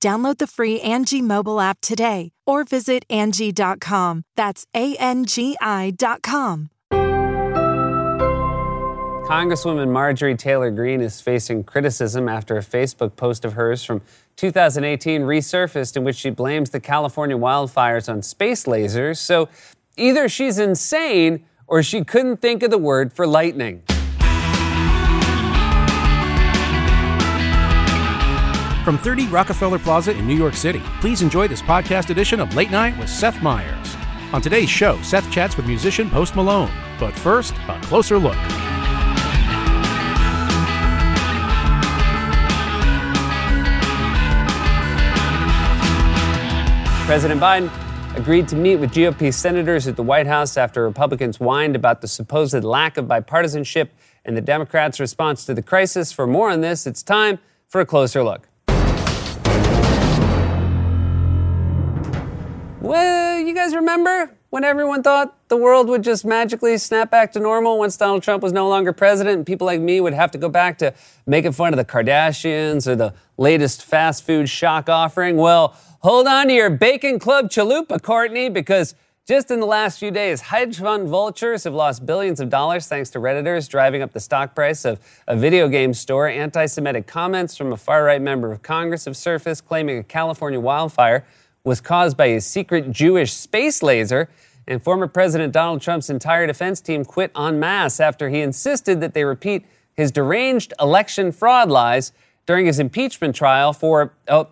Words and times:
Download 0.00 0.38
the 0.38 0.46
free 0.46 0.80
Angie 0.80 1.22
mobile 1.22 1.60
app 1.60 1.80
today 1.80 2.30
or 2.46 2.64
visit 2.64 3.04
Angie.com. 3.10 4.22
That's 4.36 4.66
A 4.74 4.96
N 4.96 5.24
G 5.24 5.56
I.com. 5.60 6.70
Congresswoman 9.28 9.90
Marjorie 9.90 10.36
Taylor 10.36 10.70
Greene 10.70 11.02
is 11.02 11.20
facing 11.20 11.62
criticism 11.62 12.30
after 12.30 12.56
a 12.56 12.60
Facebook 12.60 13.14
post 13.14 13.44
of 13.44 13.52
hers 13.52 13.84
from 13.84 14.00
2018 14.36 15.20
resurfaced 15.20 15.98
in 15.98 16.04
which 16.04 16.16
she 16.16 16.30
blames 16.30 16.70
the 16.70 16.80
California 16.80 17.36
wildfires 17.36 18.08
on 18.08 18.22
space 18.22 18.64
lasers. 18.64 19.18
So 19.18 19.50
either 19.98 20.30
she's 20.30 20.58
insane 20.58 21.44
or 21.66 21.82
she 21.82 22.04
couldn't 22.04 22.38
think 22.38 22.62
of 22.62 22.70
the 22.70 22.78
word 22.78 23.12
for 23.12 23.26
lightning. 23.26 23.82
From 28.88 28.96
30 28.96 29.26
Rockefeller 29.26 29.78
Plaza 29.78 30.16
in 30.16 30.26
New 30.26 30.34
York 30.34 30.54
City, 30.54 30.80
please 31.02 31.20
enjoy 31.20 31.46
this 31.46 31.60
podcast 31.60 32.08
edition 32.08 32.40
of 32.40 32.54
Late 32.54 32.70
Night 32.70 32.96
with 32.98 33.10
Seth 33.10 33.42
Meyers. 33.42 33.94
On 34.32 34.40
today's 34.40 34.70
show, 34.70 34.98
Seth 35.02 35.30
chats 35.30 35.58
with 35.58 35.66
musician 35.66 36.08
Post 36.08 36.34
Malone. 36.34 36.70
But 36.98 37.12
first, 37.12 37.52
a 37.68 37.78
closer 37.82 38.16
look. 38.18 38.32
President 47.04 47.42
Biden 47.42 47.70
agreed 48.16 48.48
to 48.48 48.56
meet 48.56 48.76
with 48.76 48.92
GOP 48.92 49.34
senators 49.34 49.86
at 49.86 49.96
the 49.96 50.02
White 50.02 50.26
House 50.26 50.56
after 50.56 50.82
Republicans 50.82 51.36
whined 51.36 51.76
about 51.76 52.00
the 52.00 52.08
supposed 52.08 52.64
lack 52.64 52.96
of 52.96 53.04
bipartisanship 53.04 53.90
and 54.24 54.34
the 54.34 54.40
Democrats' 54.40 54.98
response 54.98 55.44
to 55.44 55.52
the 55.52 55.60
crisis. 55.60 56.10
For 56.10 56.26
more 56.26 56.48
on 56.48 56.62
this, 56.62 56.86
it's 56.86 57.02
time 57.02 57.38
for 57.66 57.82
a 57.82 57.84
closer 57.84 58.24
look. 58.24 58.47
Well, 62.88 63.38
you 63.38 63.52
guys 63.52 63.74
remember 63.74 64.34
when 64.48 64.64
everyone 64.64 65.02
thought 65.02 65.36
the 65.48 65.58
world 65.58 65.90
would 65.90 66.02
just 66.02 66.24
magically 66.24 66.78
snap 66.78 67.10
back 67.10 67.32
to 67.32 67.38
normal 67.38 67.78
once 67.78 67.98
Donald 67.98 68.22
Trump 68.22 68.42
was 68.42 68.50
no 68.50 68.66
longer 68.66 68.94
president 68.94 69.36
and 69.36 69.46
people 69.46 69.66
like 69.66 69.78
me 69.78 70.00
would 70.00 70.14
have 70.14 70.30
to 70.30 70.38
go 70.38 70.48
back 70.48 70.78
to 70.78 70.94
making 71.26 71.52
fun 71.52 71.74
of 71.74 71.76
the 71.76 71.84
Kardashians 71.84 72.86
or 72.86 72.96
the 72.96 73.12
latest 73.36 73.84
fast 73.84 74.24
food 74.24 74.48
shock 74.48 74.88
offering? 74.88 75.36
Well, 75.36 75.76
hold 76.00 76.26
on 76.26 76.46
to 76.46 76.54
your 76.54 76.70
Bacon 76.70 77.18
Club 77.18 77.50
chalupa, 77.50 78.00
Courtney, 78.00 78.48
because 78.48 78.94
just 79.26 79.50
in 79.50 79.60
the 79.60 79.66
last 79.66 79.98
few 79.98 80.10
days, 80.10 80.40
hedge 80.40 80.78
fund 80.78 81.08
vultures 81.08 81.64
have 81.64 81.74
lost 81.74 82.06
billions 82.06 82.40
of 82.40 82.48
dollars 82.48 82.86
thanks 82.86 83.10
to 83.10 83.18
Redditors 83.18 83.68
driving 83.68 84.00
up 84.00 84.14
the 84.14 84.20
stock 84.20 84.54
price 84.54 84.86
of 84.86 84.98
a 85.26 85.36
video 85.36 85.68
game 85.68 85.92
store. 85.92 86.26
Anti 86.26 86.64
Semitic 86.64 87.06
comments 87.06 87.54
from 87.54 87.70
a 87.70 87.76
far 87.76 88.04
right 88.04 88.22
member 88.22 88.50
of 88.50 88.62
Congress 88.62 89.04
have 89.04 89.14
surfaced 89.14 89.66
claiming 89.66 89.98
a 89.98 90.02
California 90.02 90.58
wildfire 90.58 91.26
was 91.68 91.80
caused 91.80 92.16
by 92.16 92.26
a 92.26 92.40
secret 92.40 92.90
Jewish 92.90 93.32
space 93.32 93.82
laser, 93.82 94.28
and 94.66 94.82
former 94.82 95.06
President 95.06 95.52
Donald 95.52 95.80
Trump's 95.80 96.10
entire 96.10 96.46
defense 96.46 96.80
team 96.80 97.04
quit 97.04 97.30
en 97.36 97.60
masse 97.60 98.00
after 98.00 98.28
he 98.28 98.40
insisted 98.40 99.00
that 99.00 99.14
they 99.14 99.24
repeat 99.24 99.64
his 99.94 100.10
deranged 100.12 100.72
election 100.80 101.32
fraud 101.32 101.70
lies 101.70 102.12
during 102.46 102.66
his 102.66 102.78
impeachment 102.78 103.34
trial 103.34 103.72
for 103.72 104.14
oh 104.28 104.48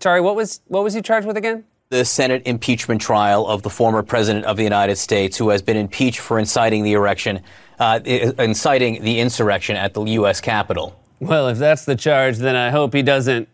sorry 0.00 0.20
what 0.20 0.34
was 0.34 0.60
what 0.68 0.82
was 0.82 0.94
he 0.94 1.02
charged 1.02 1.26
with 1.26 1.36
again? 1.36 1.64
The 1.90 2.04
Senate 2.06 2.42
impeachment 2.46 3.02
trial 3.02 3.46
of 3.46 3.62
the 3.62 3.68
former 3.68 4.02
president 4.02 4.46
of 4.46 4.56
the 4.56 4.62
United 4.62 4.96
States 4.96 5.36
who 5.36 5.50
has 5.50 5.60
been 5.60 5.76
impeached 5.76 6.20
for 6.20 6.38
inciting 6.38 6.84
the 6.84 6.92
erection 6.92 7.40
uh, 7.78 8.00
inciting 8.04 9.02
the 9.02 9.18
insurrection 9.18 9.76
at 9.76 9.92
the 9.92 10.02
US 10.04 10.40
Capitol. 10.40 10.98
Well 11.20 11.48
if 11.48 11.58
that's 11.58 11.84
the 11.84 11.96
charge 11.96 12.38
then 12.38 12.56
I 12.56 12.70
hope 12.70 12.94
he 12.94 13.02
doesn't 13.02 13.48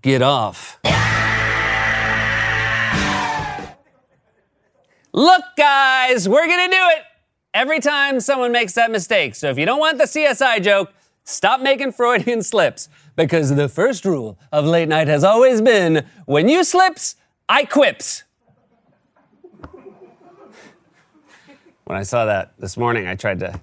get 0.00 0.22
off 0.22 0.80
Look, 5.12 5.42
guys, 5.58 6.26
we're 6.26 6.46
going 6.46 6.70
to 6.70 6.74
do 6.74 6.82
it 6.96 7.04
every 7.52 7.80
time 7.80 8.18
someone 8.20 8.50
makes 8.50 8.72
that 8.74 8.90
mistake. 8.90 9.34
So 9.34 9.50
if 9.50 9.58
you 9.58 9.66
don't 9.66 9.78
want 9.78 9.98
the 9.98 10.04
CSI 10.04 10.62
joke, 10.62 10.90
stop 11.24 11.60
making 11.60 11.92
Freudian 11.92 12.42
slips 12.42 12.88
because 13.14 13.54
the 13.54 13.68
first 13.68 14.06
rule 14.06 14.38
of 14.50 14.64
late 14.64 14.88
night 14.88 15.08
has 15.08 15.22
always 15.22 15.60
been 15.60 16.06
when 16.24 16.48
you 16.48 16.64
slips, 16.64 17.16
I 17.48 17.64
quips. 17.64 18.24
When 21.84 21.98
I 21.98 22.04
saw 22.04 22.24
that 22.24 22.54
this 22.58 22.78
morning, 22.78 23.06
I 23.06 23.14
tried 23.14 23.40
to 23.40 23.60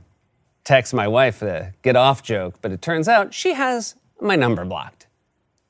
text 0.64 0.94
my 0.94 1.08
wife 1.08 1.40
the 1.40 1.74
get 1.82 1.96
off 1.96 2.22
joke, 2.22 2.59
but 2.62 2.72
it 2.72 2.80
turns 2.80 3.08
out 3.08 3.34
she 3.34 3.54
has 3.54 3.96
my 4.22 4.36
number 4.36 4.66
blocked. 4.66 5.08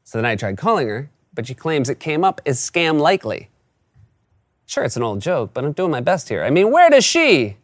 So 0.03 0.17
then 0.17 0.25
I 0.25 0.35
tried 0.35 0.57
calling 0.57 0.89
her, 0.89 1.09
but 1.33 1.47
she 1.47 1.53
claims 1.53 1.89
it 1.89 2.01
came 2.01 2.25
up 2.25 2.41
as 2.45 2.59
scam 2.59 2.99
likely. 2.99 3.49
Sure, 4.69 4.83
it's 4.83 4.95
an 4.97 5.01
old 5.01 5.19
joke, 5.19 5.49
but 5.51 5.65
I'm 5.65 5.71
doing 5.71 5.89
my 5.89 5.99
best 5.99 6.29
here. 6.29 6.43
I 6.43 6.51
mean, 6.51 6.69
where 6.71 6.91
does 6.91 7.03
she 7.03 7.57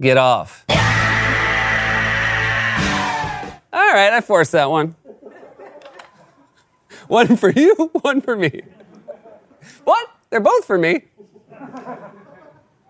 get 0.00 0.16
off? 0.16 0.64
All 0.68 0.76
right, 3.72 4.12
I 4.12 4.20
forced 4.20 4.50
that 4.50 4.68
one. 4.68 4.96
One 7.06 7.36
for 7.36 7.50
you, 7.50 7.72
one 8.02 8.20
for 8.20 8.34
me. 8.34 8.62
What? 9.84 10.08
They're 10.30 10.40
both 10.40 10.64
for 10.64 10.76
me. 10.76 11.04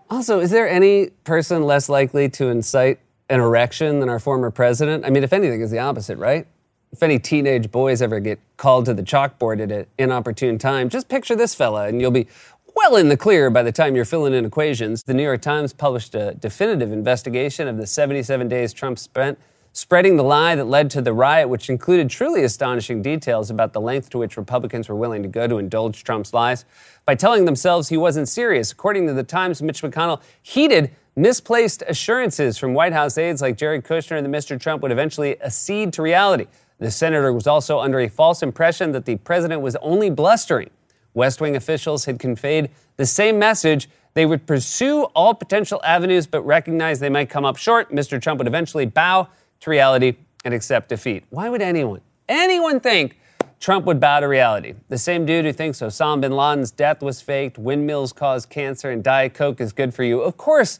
Also, 0.09 0.39
is 0.39 0.49
there 0.49 0.67
any 0.67 1.11
person 1.23 1.61
less 1.61 1.87
likely 1.87 2.29
to 2.29 2.47
incite 2.47 2.97
an 3.29 3.39
erection 3.39 3.99
than 3.99 4.09
our 4.09 4.17
former 4.17 4.49
president? 4.49 5.05
I 5.05 5.11
mean, 5.11 5.23
if 5.23 5.33
anything, 5.33 5.61
is 5.61 5.69
the 5.69 5.77
opposite, 5.77 6.17
right? 6.17 6.47
If 6.91 7.03
any 7.03 7.19
teenage 7.19 7.71
boys 7.71 8.01
ever 8.01 8.19
get 8.19 8.39
called 8.57 8.85
to 8.85 8.93
the 8.93 9.03
chalkboard 9.03 9.61
at 9.61 9.71
an 9.71 9.85
inopportune 9.97 10.57
time, 10.57 10.89
just 10.89 11.07
picture 11.07 11.35
this 11.35 11.53
fella 11.53 11.87
and 11.87 12.01
you'll 12.01 12.11
be 12.11 12.27
well 12.75 12.95
in 12.95 13.09
the 13.09 13.17
clear 13.17 13.49
by 13.49 13.63
the 13.63 13.71
time 13.71 13.95
you're 13.95 14.05
filling 14.05 14.33
in 14.33 14.45
equations. 14.45 15.03
The 15.03 15.13
New 15.13 15.23
York 15.23 15.41
Times 15.41 15.73
published 15.73 16.15
a 16.15 16.33
definitive 16.35 16.91
investigation 16.91 17.67
of 17.67 17.77
the 17.77 17.85
77 17.85 18.47
days 18.47 18.73
Trump 18.73 18.97
spent 18.97 19.37
spreading 19.71 20.17
the 20.17 20.23
lie 20.23 20.55
that 20.55 20.65
led 20.65 20.89
to 20.89 21.01
the 21.01 21.13
riot, 21.13 21.47
which 21.47 21.69
included 21.69 22.09
truly 22.09 22.43
astonishing 22.43 23.01
details 23.01 23.49
about 23.51 23.71
the 23.73 23.79
length 23.79 24.09
to 24.09 24.17
which 24.17 24.35
Republicans 24.35 24.89
were 24.89 24.95
willing 24.95 25.21
to 25.21 25.29
go 25.29 25.47
to 25.47 25.57
indulge 25.57 26.03
Trump's 26.03 26.33
lies 26.33 26.65
by 27.05 27.15
telling 27.15 27.45
themselves 27.45 27.89
he 27.89 27.97
wasn't 27.97 28.27
serious. 28.27 28.71
According 28.71 29.07
to 29.07 29.13
the 29.13 29.23
Times, 29.23 29.61
Mitch 29.61 29.81
McConnell 29.81 30.21
heeded 30.41 30.91
misplaced 31.15 31.83
assurances 31.87 32.57
from 32.57 32.73
White 32.73 32.93
House 32.93 33.17
aides 33.17 33.41
like 33.41 33.57
Jared 33.57 33.83
Kushner 33.83 34.21
that 34.21 34.29
Mr. 34.29 34.59
Trump 34.59 34.81
would 34.81 34.91
eventually 34.91 35.39
accede 35.41 35.93
to 35.93 36.01
reality. 36.01 36.47
The 36.79 36.89
senator 36.89 37.31
was 37.33 37.45
also 37.45 37.79
under 37.79 37.99
a 37.99 38.07
false 38.07 38.41
impression 38.41 38.93
that 38.93 39.05
the 39.05 39.17
president 39.17 39.61
was 39.61 39.75
only 39.77 40.09
blustering. 40.09 40.69
West 41.13 41.41
Wing 41.41 41.55
officials 41.55 42.05
had 42.05 42.19
conveyed 42.19 42.69
the 42.95 43.05
same 43.05 43.37
message. 43.37 43.89
They 44.13 44.25
would 44.25 44.47
pursue 44.47 45.03
all 45.15 45.33
potential 45.33 45.81
avenues, 45.83 46.25
but 46.25 46.41
recognize 46.41 46.99
they 46.99 47.09
might 47.09 47.29
come 47.29 47.45
up 47.45 47.57
short. 47.57 47.91
Mr. 47.91 48.21
Trump 48.21 48.37
would 48.37 48.47
eventually 48.47 48.85
bow 48.85 49.27
to 49.59 49.69
reality 49.69 50.15
and 50.45 50.53
accept 50.53 50.89
defeat. 50.89 51.25
Why 51.29 51.49
would 51.49 51.61
anyone, 51.61 52.01
anyone 52.29 52.79
think 52.79 53.19
Trump 53.59 53.85
would 53.85 53.99
bow 53.99 54.21
to 54.21 54.27
reality? 54.27 54.75
The 54.87 54.97
same 54.97 55.25
dude 55.25 55.43
who 55.43 55.51
thinks 55.51 55.81
Osama 55.81 56.21
bin 56.21 56.31
Laden's 56.31 56.71
death 56.71 57.01
was 57.01 57.21
faked, 57.21 57.57
windmills 57.57 58.13
cause 58.13 58.45
cancer, 58.45 58.89
and 58.89 59.03
Diet 59.03 59.33
Coke 59.33 59.59
is 59.59 59.73
good 59.73 59.93
for 59.93 60.03
you. 60.03 60.21
Of 60.21 60.37
course, 60.37 60.79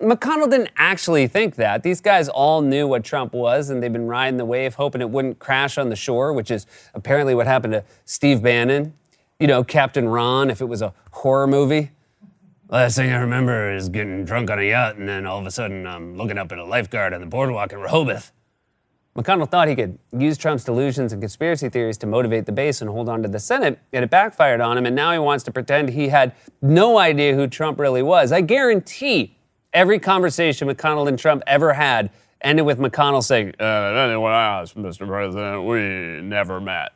McConnell 0.00 0.50
didn't 0.50 0.70
actually 0.76 1.26
think 1.26 1.56
that. 1.56 1.82
These 1.82 2.00
guys 2.00 2.28
all 2.28 2.62
knew 2.62 2.88
what 2.88 3.04
Trump 3.04 3.34
was, 3.34 3.68
and 3.68 3.82
they've 3.82 3.92
been 3.92 4.06
riding 4.06 4.38
the 4.38 4.44
wave, 4.44 4.74
hoping 4.74 5.00
it 5.02 5.10
wouldn't 5.10 5.38
crash 5.38 5.76
on 5.76 5.90
the 5.90 5.96
shore, 5.96 6.32
which 6.32 6.50
is 6.50 6.66
apparently 6.94 7.34
what 7.34 7.46
happened 7.46 7.74
to 7.74 7.84
Steve 8.04 8.42
Bannon. 8.42 8.94
you 9.40 9.46
know, 9.46 9.64
Captain 9.64 10.08
Ron 10.08 10.50
if 10.50 10.60
it 10.60 10.66
was 10.66 10.82
a 10.82 10.92
horror 11.12 11.46
movie. 11.46 11.90
Last 12.68 12.96
thing 12.96 13.10
I 13.10 13.16
remember 13.16 13.74
is 13.74 13.88
getting 13.88 14.24
drunk 14.24 14.50
on 14.50 14.58
a 14.60 14.62
yacht 14.62 14.96
and 14.96 15.08
then 15.08 15.26
all 15.26 15.40
of 15.40 15.46
a 15.46 15.50
sudden 15.50 15.86
I'm 15.86 16.16
looking 16.16 16.38
up 16.38 16.52
at 16.52 16.58
a 16.58 16.64
lifeguard 16.64 17.12
on 17.14 17.20
the 17.20 17.26
boardwalk 17.26 17.72
in 17.72 17.80
Rehoboth. 17.80 18.30
McConnell 19.16 19.50
thought 19.50 19.66
he 19.66 19.74
could 19.74 19.98
use 20.16 20.38
Trump's 20.38 20.62
delusions 20.62 21.12
and 21.12 21.20
conspiracy 21.20 21.68
theories 21.68 21.98
to 21.98 22.06
motivate 22.06 22.46
the 22.46 22.52
base 22.52 22.80
and 22.80 22.88
hold 22.88 23.08
on 23.08 23.22
to 23.24 23.28
the 23.28 23.40
Senate, 23.40 23.80
and 23.92 24.04
it 24.04 24.10
backfired 24.10 24.60
on 24.60 24.78
him, 24.78 24.86
and 24.86 24.94
now 24.94 25.12
he 25.12 25.18
wants 25.18 25.42
to 25.44 25.50
pretend 25.50 25.88
he 25.88 26.08
had 26.08 26.32
no 26.62 26.96
idea 26.96 27.34
who 27.34 27.48
Trump 27.48 27.80
really 27.80 28.02
was. 28.02 28.30
I 28.30 28.40
guarantee 28.40 29.36
every 29.72 29.98
conversation 29.98 30.68
McConnell 30.68 31.08
and 31.08 31.18
Trump 31.18 31.42
ever 31.46 31.72
had 31.72 32.10
ended 32.40 32.64
with 32.64 32.78
McConnell 32.78 33.22
saying, 33.22 33.54
uh, 33.60 33.64
anyone 33.64 34.32
else, 34.32 34.74
Mr. 34.74 35.06
President, 35.06 35.64
we 35.64 36.22
never 36.22 36.60
met. 36.60 36.92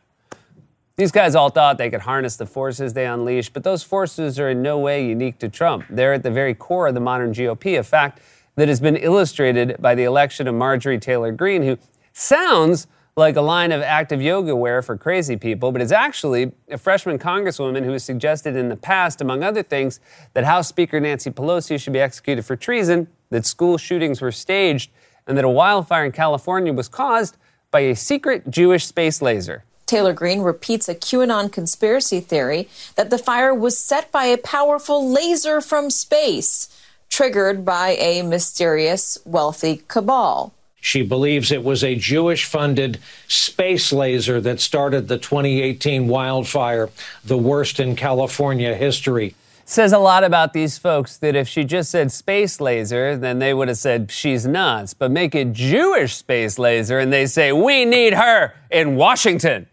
These 0.97 1.11
guys 1.11 1.35
all 1.35 1.51
thought 1.51 1.77
they 1.77 1.91
could 1.91 2.03
harness 2.03 2.37
the 2.37 2.47
forces 2.47 2.93
they 2.93 3.07
unleashed, 3.07 3.53
but 3.53 3.65
those 3.65 3.83
forces 3.83 4.39
are 4.39 4.51
in 4.51 4.63
no 4.63 4.79
way 4.79 5.05
unique 5.07 5.39
to 5.41 5.49
Trump. 5.49 5.85
They're 5.91 6.13
at 6.13 6.23
the 6.23 6.31
very 6.31 6.55
core 6.55 6.87
of 6.87 6.95
the 6.95 7.01
modern 7.01 7.33
GOP, 7.33 7.79
a 7.79 7.83
fact 7.83 8.21
that 8.55 8.69
has 8.69 8.81
been 8.81 8.97
illustrated 8.97 9.77
by 9.81 9.97
the 9.97 10.05
election 10.05 10.47
of 10.47 10.55
Marjorie 10.55 11.01
Taylor 11.01 11.33
Greene, 11.33 11.63
who 11.63 11.79
sounds 12.13 12.87
like 13.17 13.37
a 13.37 13.41
line 13.41 13.71
of 13.71 13.81
active 13.81 14.21
yoga 14.21 14.57
wear 14.57 14.83
for 14.83 14.97
crazy 14.97 15.37
people, 15.37 15.71
but 15.71 15.81
is 15.81 15.93
actually 15.93 16.51
a 16.69 16.77
freshman 16.77 17.17
congresswoman 17.17 17.85
who 17.85 17.93
has 17.93 18.03
suggested 18.03 18.57
in 18.57 18.69
the 18.69 18.77
past, 18.77 19.21
among 19.21 19.45
other 19.45 19.63
things, 19.63 20.01
that 20.33 20.43
House 20.43 20.67
Speaker 20.67 20.99
Nancy 20.99 21.31
Pelosi 21.31 21.81
should 21.81 21.93
be 21.93 22.01
executed 22.01 22.45
for 22.45 22.57
treason, 22.57 23.07
that 23.31 23.47
school 23.47 23.79
shootings 23.79 24.21
were 24.21 24.33
staged, 24.33 24.91
and 25.29 25.39
that 25.39 25.45
a 25.45 25.49
wildfire 25.49 26.05
in 26.05 26.11
California 26.11 26.73
was 26.73 26.89
caused 26.89 27.37
by 27.71 27.81
a 27.81 27.95
secret 27.95 28.51
Jewish 28.51 28.85
space 28.85 29.23
laser. 29.23 29.63
Taylor 29.87 30.13
Greene 30.13 30.41
repeats 30.41 30.89
a 30.89 30.95
QAnon 30.95 31.53
conspiracy 31.53 32.19
theory 32.19 32.69
that 32.97 33.11
the 33.11 33.19
fire 33.19 33.55
was 33.55 33.79
set 33.79 34.11
by 34.11 34.25
a 34.25 34.39
powerful 34.39 35.09
laser 35.09 35.61
from 35.61 35.89
space, 35.89 36.69
triggered 37.09 37.65
by 37.65 37.91
a 37.91 38.23
mysterious 38.23 39.19
wealthy 39.25 39.83
cabal. 39.87 40.53
She 40.85 41.01
believes 41.01 41.51
it 41.51 41.65
was 41.65 41.83
a 41.83 41.95
Jewish 41.95 42.45
funded 42.45 42.99
space 43.27 43.91
laser 43.91 44.39
that 44.43 44.61
started 44.61 45.09
the 45.09 45.17
2018 45.17 46.09
wildfire, 46.09 46.91
the 47.25 47.39
worst 47.39 47.81
in 47.81 47.97
California 47.97 48.75
history. 48.75 49.35
Says 49.65 49.95
a 49.95 49.99
lot 49.99 50.25
about 50.25 50.53
these 50.53 50.77
folks 50.77 51.17
that 51.17 51.35
if 51.35 51.49
she 51.49 51.65
just 51.65 51.91
said 51.91 52.13
space 52.13 52.61
laser, 52.61 53.17
then 53.17 53.39
they 53.39 53.55
would 53.55 53.69
have 53.69 53.79
said 53.79 54.11
she's 54.11 54.47
nuts. 54.47 54.93
But 54.93 55.11
make 55.11 55.35
it 55.35 55.55
Jewish 55.55 56.17
space 56.17 56.59
laser 56.59 56.99
and 56.99 57.11
they 57.11 57.25
say, 57.25 57.51
we 57.51 57.87
need 57.87 58.13
her 58.13 58.53
in 58.71 58.97
Washington. 58.97 59.67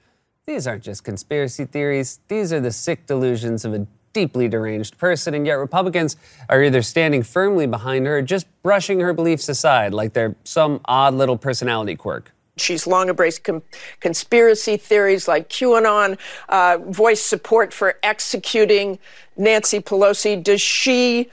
These 0.46 0.66
aren't 0.66 0.84
just 0.84 1.04
conspiracy 1.04 1.66
theories, 1.66 2.22
these 2.30 2.54
are 2.54 2.62
the 2.62 2.72
sick 2.72 3.06
delusions 3.06 3.66
of 3.66 3.74
a 3.74 3.86
deeply 4.14 4.48
deranged 4.48 4.98
person, 4.98 5.34
and 5.34 5.46
yet 5.46 5.54
Republicans 5.54 6.18
are 6.50 6.64
either 6.64 6.82
standing 6.82 7.24
firmly 7.24 7.68
behind 7.68 8.06
her 8.06 8.18
or 8.18 8.22
just 8.22 8.48
brushing 8.64 9.00
her 9.00 9.14
beliefs 9.14 9.50
aside 9.50 9.94
like 9.94 10.14
they're 10.14 10.36
some 10.44 10.82
odd 10.86 11.14
little 11.14 11.38
personality 11.38 11.96
quirk. 11.96 12.32
She's 12.58 12.86
long 12.86 13.10
embraced 13.10 13.44
com- 13.44 13.64
conspiracy 14.00 14.78
theories 14.78 15.28
like 15.28 15.50
QAnon, 15.50 16.18
uh, 16.50 16.78
voiced 16.80 17.28
support 17.28 17.74
for 17.74 17.98
executing 18.04 19.00
Nancy 19.38 19.80
Pelosi. 19.80 20.42
Does 20.42 20.62
she, 20.62 21.30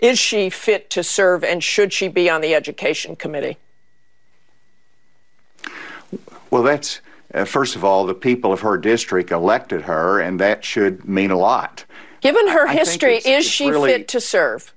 is 0.00 0.18
she 0.18 0.50
fit 0.50 0.88
to 0.90 1.02
serve, 1.02 1.44
and 1.44 1.62
should 1.62 1.92
she 1.92 2.08
be 2.08 2.30
on 2.30 2.40
the 2.40 2.54
Education 2.54 3.16
Committee? 3.16 3.58
Well, 6.50 6.62
that's 6.62 7.00
uh, 7.34 7.44
first 7.44 7.76
of 7.76 7.84
all, 7.84 8.04
the 8.04 8.14
people 8.14 8.52
of 8.52 8.60
her 8.60 8.76
district 8.76 9.30
elected 9.30 9.82
her, 9.82 10.20
and 10.20 10.38
that 10.40 10.64
should 10.64 11.08
mean 11.08 11.30
a 11.30 11.38
lot. 11.38 11.84
Given 12.22 12.48
her 12.48 12.68
I 12.68 12.72
history, 12.72 13.16
it's, 13.16 13.26
is 13.26 13.44
it's 13.44 13.46
she 13.46 13.68
really, 13.68 13.90
fit 13.92 14.08
to 14.08 14.20
serve? 14.20 14.72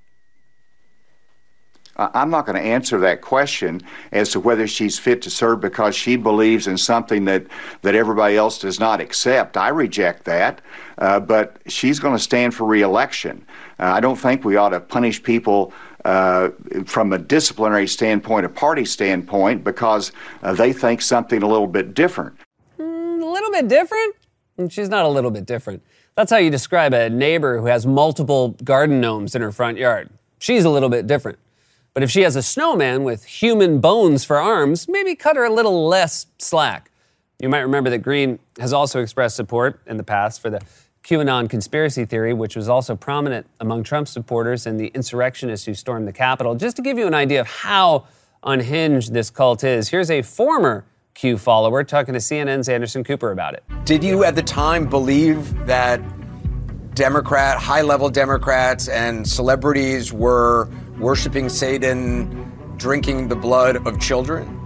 I'm 1.98 2.30
not 2.30 2.46
going 2.46 2.58
to 2.58 2.62
answer 2.62 3.00
that 3.00 3.22
question 3.22 3.82
as 4.12 4.32
to 4.32 4.40
whether 4.42 4.68
she's 4.68 5.00
fit 5.00 5.22
to 5.22 5.30
serve 5.30 5.62
because 5.62 5.96
she 5.96 6.18
believes 6.18 6.68
in 6.68 6.78
something 6.78 7.24
that, 7.26 7.46
that 7.84 7.96
everybody 7.96 8.36
else 8.36 8.60
does 8.60 8.82
not 8.82 9.00
accept. 9.00 9.56
I 9.56 9.70
reject 9.70 10.26
that, 10.26 10.60
uh, 10.98 11.22
but 11.22 11.56
she's 11.68 12.00
going 12.00 12.14
to 12.14 12.22
stand 12.22 12.54
for 12.54 12.66
reelection. 12.66 13.46
Uh, 13.80 13.84
I 13.86 14.02
don't 14.02 14.18
think 14.18 14.44
we 14.44 14.58
ought 14.58 14.70
to 14.70 14.82
punish 14.82 15.24
people 15.24 15.72
uh, 16.04 16.50
from 16.86 17.14
a 17.14 17.18
disciplinary 17.18 17.88
standpoint, 17.88 18.46
a 18.46 18.50
party 18.50 18.84
standpoint, 18.84 19.64
because 19.64 20.12
uh, 20.44 20.54
they 20.54 20.74
think 20.74 21.02
something 21.02 21.44
a 21.44 21.48
little 21.48 21.68
bit 21.68 21.94
different 21.94 22.38
A 22.78 22.84
little 22.84 23.52
bit 23.52 23.70
different? 23.70 24.16
And 24.58 24.72
she's 24.72 24.90
not 24.90 25.06
a 25.06 25.10
little 25.10 25.32
bit 25.32 25.46
different. 25.46 25.82
That's 26.16 26.32
how 26.32 26.38
you 26.38 26.50
describe 26.50 26.94
a 26.94 27.10
neighbor 27.10 27.60
who 27.60 27.66
has 27.66 27.86
multiple 27.86 28.56
garden 28.64 29.02
gnomes 29.02 29.36
in 29.36 29.42
her 29.42 29.52
front 29.52 29.78
yard. 29.78 30.10
She's 30.40 30.64
a 30.64 30.70
little 30.70 30.88
bit 30.88 31.08
different. 31.08 31.40
But 31.94 32.04
if 32.04 32.12
she 32.12 32.22
has 32.22 32.38
a 32.38 32.42
snowman 32.42 33.04
with 33.04 33.26
human 33.26 33.82
bones 33.82 34.24
for 34.24 34.38
arms, 34.38 34.88
maybe 34.88 35.16
cut 35.16 35.36
her 35.36 35.44
a 35.44 35.54
little 35.54 35.88
less 35.88 36.28
slack. 36.38 36.90
You 37.40 37.50
might 37.50 37.60
remember 37.60 37.90
that 37.90 37.98
Green 38.00 38.40
has 38.60 38.72
also 38.72 39.02
expressed 39.02 39.36
support 39.36 39.82
in 39.88 39.98
the 39.98 40.04
past 40.04 40.42
for 40.42 40.50
the 40.50 40.62
QAnon 41.04 41.50
conspiracy 41.50 42.06
theory, 42.06 42.34
which 42.34 42.56
was 42.56 42.70
also 42.70 42.96
prominent 42.96 43.46
among 43.60 43.84
Trump 43.84 44.08
supporters 44.08 44.66
and 44.66 44.80
the 44.80 44.88
insurrectionists 44.88 45.66
who 45.66 45.74
stormed 45.74 46.08
the 46.08 46.14
Capitol. 46.14 46.56
Just 46.56 46.78
to 46.78 46.82
give 46.82 46.98
you 46.98 47.08
an 47.08 47.14
idea 47.14 47.42
of 47.42 47.48
how 47.48 48.08
unhinged 48.42 49.14
this 49.14 49.30
cult 49.30 49.66
is, 49.66 49.90
here's 49.90 50.10
a 50.10 50.22
former 50.22 50.86
Q 51.16 51.38
follower, 51.38 51.84
talking 51.84 52.14
to 52.14 52.20
CNN's 52.20 52.70
Anderson 52.70 53.04
Cooper 53.04 53.32
about 53.32 53.54
it. 53.56 53.64
Did 53.86 54.04
you 54.04 54.24
at 54.24 54.36
the 54.36 54.44
time 54.44 54.88
believe 54.88 55.66
that 55.66 56.02
Democrat, 56.94 57.58
high 57.58 57.82
level 57.82 58.10
Democrats, 58.10 58.88
and 58.88 59.28
celebrities 59.28 60.14
were 60.14 60.70
worshiping 61.00 61.50
Satan, 61.50 62.52
drinking 62.78 63.30
the 63.30 63.36
blood 63.36 63.88
of 63.88 64.00
children? 64.00 64.62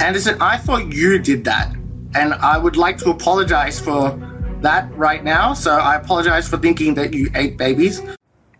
Anderson, 0.00 0.40
I 0.40 0.56
thought 0.56 0.92
you 0.92 1.18
did 1.18 1.44
that. 1.44 1.74
And 2.14 2.32
I 2.34 2.56
would 2.56 2.76
like 2.76 2.96
to 2.98 3.10
apologize 3.10 3.80
for 3.80 4.18
that 4.60 4.92
right 4.96 5.22
now. 5.22 5.52
So 5.52 5.72
I 5.72 5.96
apologize 5.96 6.48
for 6.48 6.56
thinking 6.56 6.94
that 6.94 7.12
you 7.12 7.28
ate 7.34 7.58
babies. 7.58 8.00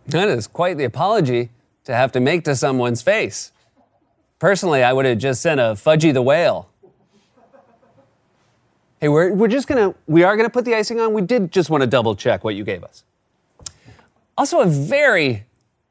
That 0.06 0.29
is 0.29 0.46
quite 0.46 0.76
the 0.76 0.85
apology 0.85 1.50
to 1.85 1.94
have 1.94 2.12
to 2.12 2.20
make 2.20 2.44
to 2.44 2.55
someone's 2.55 3.02
face. 3.02 3.52
Personally, 4.38 4.82
I 4.82 4.93
would 4.93 5.05
have 5.06 5.19
just 5.19 5.40
sent 5.43 5.61
a 5.61 5.75
Fudgy 5.75 6.12
the 6.12 6.23
Whale 6.23 6.69
Hey, 9.00 9.08
we're, 9.08 9.32
we're 9.32 9.48
just 9.48 9.68
gonna, 9.68 9.94
we 10.08 10.24
are 10.24 10.36
gonna 10.36 10.50
put 10.50 10.64
the 10.64 10.74
icing 10.74 10.98
on. 10.98 11.12
We 11.12 11.22
did 11.22 11.52
just 11.52 11.70
want 11.70 11.82
to 11.82 11.86
double 11.86 12.16
check 12.16 12.42
what 12.42 12.56
you 12.56 12.64
gave 12.64 12.82
us. 12.82 13.04
Also, 14.36 14.60
a 14.60 14.66
very, 14.66 15.44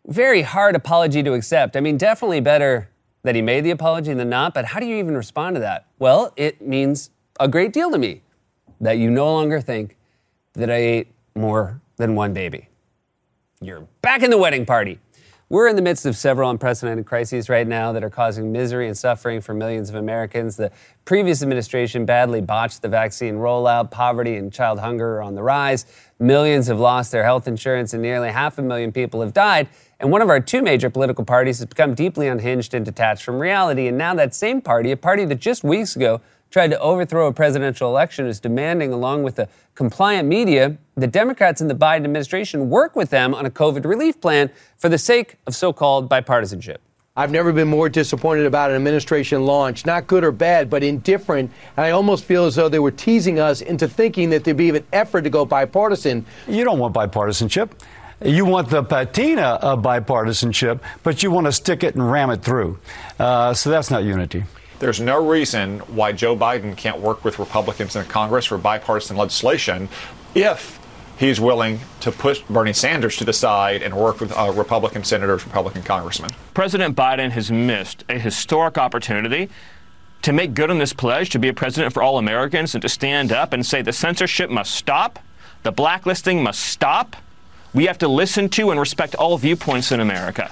very 0.06 0.42
hard 0.42 0.76
apology 0.76 1.24
to 1.24 1.34
accept. 1.34 1.78
I 1.78 1.80
mean, 1.80 1.98
definitely 1.98 2.42
better 2.42 2.90
that 3.24 3.36
he 3.36 3.42
made 3.42 3.62
the 3.62 3.72
apology 3.72 4.14
than 4.14 4.30
not, 4.30 4.54
but 4.54 4.66
how 4.66 4.80
do 4.80 4.86
you 4.86 4.98
even 4.98 5.16
respond 5.16 5.56
to 5.56 5.60
that? 5.62 5.86
Well, 6.00 6.34
it 6.36 6.62
means 6.62 7.10
a 7.40 7.48
great 7.48 7.72
deal 7.72 7.92
to 7.92 7.98
me 7.98 8.22
that 8.82 8.98
you 8.98 9.10
no 9.10 9.32
longer 9.32 9.62
think 9.62 9.98
that 10.54 10.70
I 10.70 10.76
ate 10.76 11.08
more 11.36 11.80
than 11.96 12.16
one 12.16 12.34
baby. 12.34 12.68
You're 13.62 13.88
back 14.02 14.22
in 14.22 14.32
the 14.32 14.38
wedding 14.38 14.66
party. 14.66 15.00
We're 15.50 15.70
in 15.70 15.78
the 15.78 15.82
midst 15.82 16.06
of 16.06 16.18
several 16.18 16.50
unprecedented 16.50 17.06
crises 17.06 17.48
right 17.48 17.66
now 17.66 17.94
that 17.94 18.04
are 18.04 18.10
causing 18.10 18.52
misery 18.52 18.86
and 18.88 18.98
suffering 18.98 19.40
for 19.40 19.54
millions 19.54 19.88
of 19.88 19.96
Americans. 19.96 20.58
The 20.58 20.74
previous 21.06 21.42
administration 21.42 22.06
badly 22.06 22.42
botched 22.42 22.82
the 22.82 22.90
vaccine 22.90 23.36
rollout. 23.36 23.90
Poverty 23.90 24.36
and 24.36 24.52
child 24.52 24.78
hunger 24.78 25.16
are 25.16 25.22
on 25.22 25.36
the 25.36 25.44
rise. 25.44 25.86
Millions 26.20 26.68
have 26.68 26.82
lost 26.82 27.14
their 27.14 27.24
health 27.24 27.48
insurance, 27.48 27.94
and 27.94 28.02
nearly 28.02 28.30
half 28.30 28.58
a 28.58 28.62
million 28.62 28.92
people 28.92 29.22
have 29.22 29.32
died. 29.32 29.70
And 30.02 30.12
one 30.12 30.22
of 30.22 30.28
our 30.28 30.42
two 30.42 30.62
major 30.62 30.90
political 30.90 31.24
parties 31.24 31.60
has 31.60 31.66
become 31.66 31.94
deeply 31.94 32.28
unhinged 32.28 32.74
and 32.74 32.84
detached 32.84 33.24
from 33.24 33.40
reality. 33.40 33.88
And 33.88 33.98
now 33.98 34.14
that 34.16 34.36
same 34.36 34.60
party, 34.60 34.92
a 34.92 34.98
party 34.98 35.24
that 35.24 35.40
just 35.40 35.64
weeks 35.64 35.96
ago 35.96 36.20
tried 36.50 36.72
to 36.72 36.80
overthrow 36.80 37.28
a 37.28 37.34
presidential 37.34 37.90
election 37.90 38.28
is 38.28 38.40
demanding, 38.40 38.94
along 38.94 39.24
with 39.24 39.36
the 39.36 39.50
compliant 39.76 40.28
media, 40.28 40.78
the 40.96 41.08
Democrats 41.08 41.62
in 41.62 41.68
the 41.68 41.76
Biden 41.76 42.06
administration 42.06 42.70
work 42.70 42.96
with 42.96 43.10
them 43.10 43.34
on 43.34 43.46
a 43.46 43.50
COVID 43.50 43.86
relief 43.86 44.20
plan 44.20 44.50
for 44.78 44.90
the 44.90 44.98
sake 44.98 45.38
of 45.46 45.56
so 45.56 45.74
called 45.74 46.10
bipartisanship. 46.10 46.78
I've 47.16 47.32
never 47.32 47.52
been 47.52 47.68
more 47.68 47.90
disappointed 47.90 48.46
about 48.46 48.70
an 48.70 48.76
administration 48.76 49.44
launch, 49.44 49.88
not 49.88 50.06
good 50.06 50.24
or 50.24 50.32
bad, 50.32 50.70
but 50.70 50.84
indifferent. 50.84 51.52
And 51.76 51.86
I 51.86 51.90
almost 51.90 52.26
feel 52.26 52.46
as 52.46 52.54
though 52.54 52.70
they 52.70 52.78
were 52.78 52.92
teasing 52.92 53.40
us 53.40 53.62
into 53.62 53.88
thinking 53.88 54.30
that 54.30 54.44
there'd 54.44 54.56
be 54.56 54.70
an 54.70 54.86
effort 54.94 55.24
to 55.24 55.32
go 55.32 55.44
bipartisan. 55.44 56.28
You 56.48 56.64
don't 56.64 56.78
want 56.78 56.94
bipartisanship. 56.94 57.72
You 58.24 58.46
want 58.46 58.70
the 58.70 58.84
patina 58.84 59.60
of 59.62 59.82
bipartisanship, 59.82 60.80
but 61.02 61.24
you 61.24 61.32
want 61.32 61.48
to 61.48 61.52
stick 61.52 61.84
it 61.84 61.96
and 61.96 62.12
ram 62.12 62.30
it 62.30 62.44
through. 62.44 62.78
Uh, 63.18 63.52
so 63.54 63.72
that's 63.72 63.90
not 63.90 64.04
unity. 64.04 64.44
There's 64.80 65.00
no 65.00 65.26
reason 65.26 65.80
why 65.80 66.12
Joe 66.12 66.36
Biden 66.36 66.78
can't 66.78 67.00
work 67.00 67.26
with 67.26 67.40
Republicans 67.40 67.96
in 67.96 68.06
Congress 68.06 68.46
for 68.46 68.58
bipartisan 68.58 69.18
legislation 69.18 69.90
if 70.36 70.80
he's 71.18 71.40
willing 71.42 71.80
to 72.02 72.12
push 72.12 72.42
Bernie 72.42 72.74
Sanders 72.74 73.18
to 73.18 73.26
the 73.26 73.34
side 73.34 73.82
and 73.82 73.96
work 73.96 74.20
with 74.20 74.32
uh, 74.38 74.52
Republican 74.56 75.04
senators, 75.04 75.46
Republican 75.46 75.82
congressmen. 75.82 76.30
President 76.54 76.96
Biden 76.96 77.32
has 77.32 77.50
missed 77.52 78.04
a 78.08 78.20
historic 78.20 78.78
opportunity 78.78 79.50
to 80.22 80.32
make 80.32 80.54
good 80.54 80.70
on 80.70 80.78
this 80.78 80.94
pledge 80.94 81.32
to 81.32 81.40
be 81.40 81.48
a 81.48 81.54
president 81.54 81.94
for 81.94 82.04
all 82.04 82.18
Americans 82.18 82.76
and 82.76 82.82
to 82.82 82.90
stand 82.90 83.32
up 83.32 83.54
and 83.54 83.66
say 83.66 83.82
the 83.82 83.94
censorship 83.94 84.50
must 84.50 84.76
stop. 84.76 85.20
The 85.64 85.72
blacklisting 85.72 86.44
must 86.44 86.60
stop. 86.60 87.16
We 87.74 87.86
have 87.86 87.98
to 88.00 88.08
listen 88.08 88.50
to 88.50 88.72
and 88.72 88.80
respect 88.80 89.16
all 89.16 89.38
viewpoints 89.38 89.92
in 89.92 90.00
America. 90.00 90.52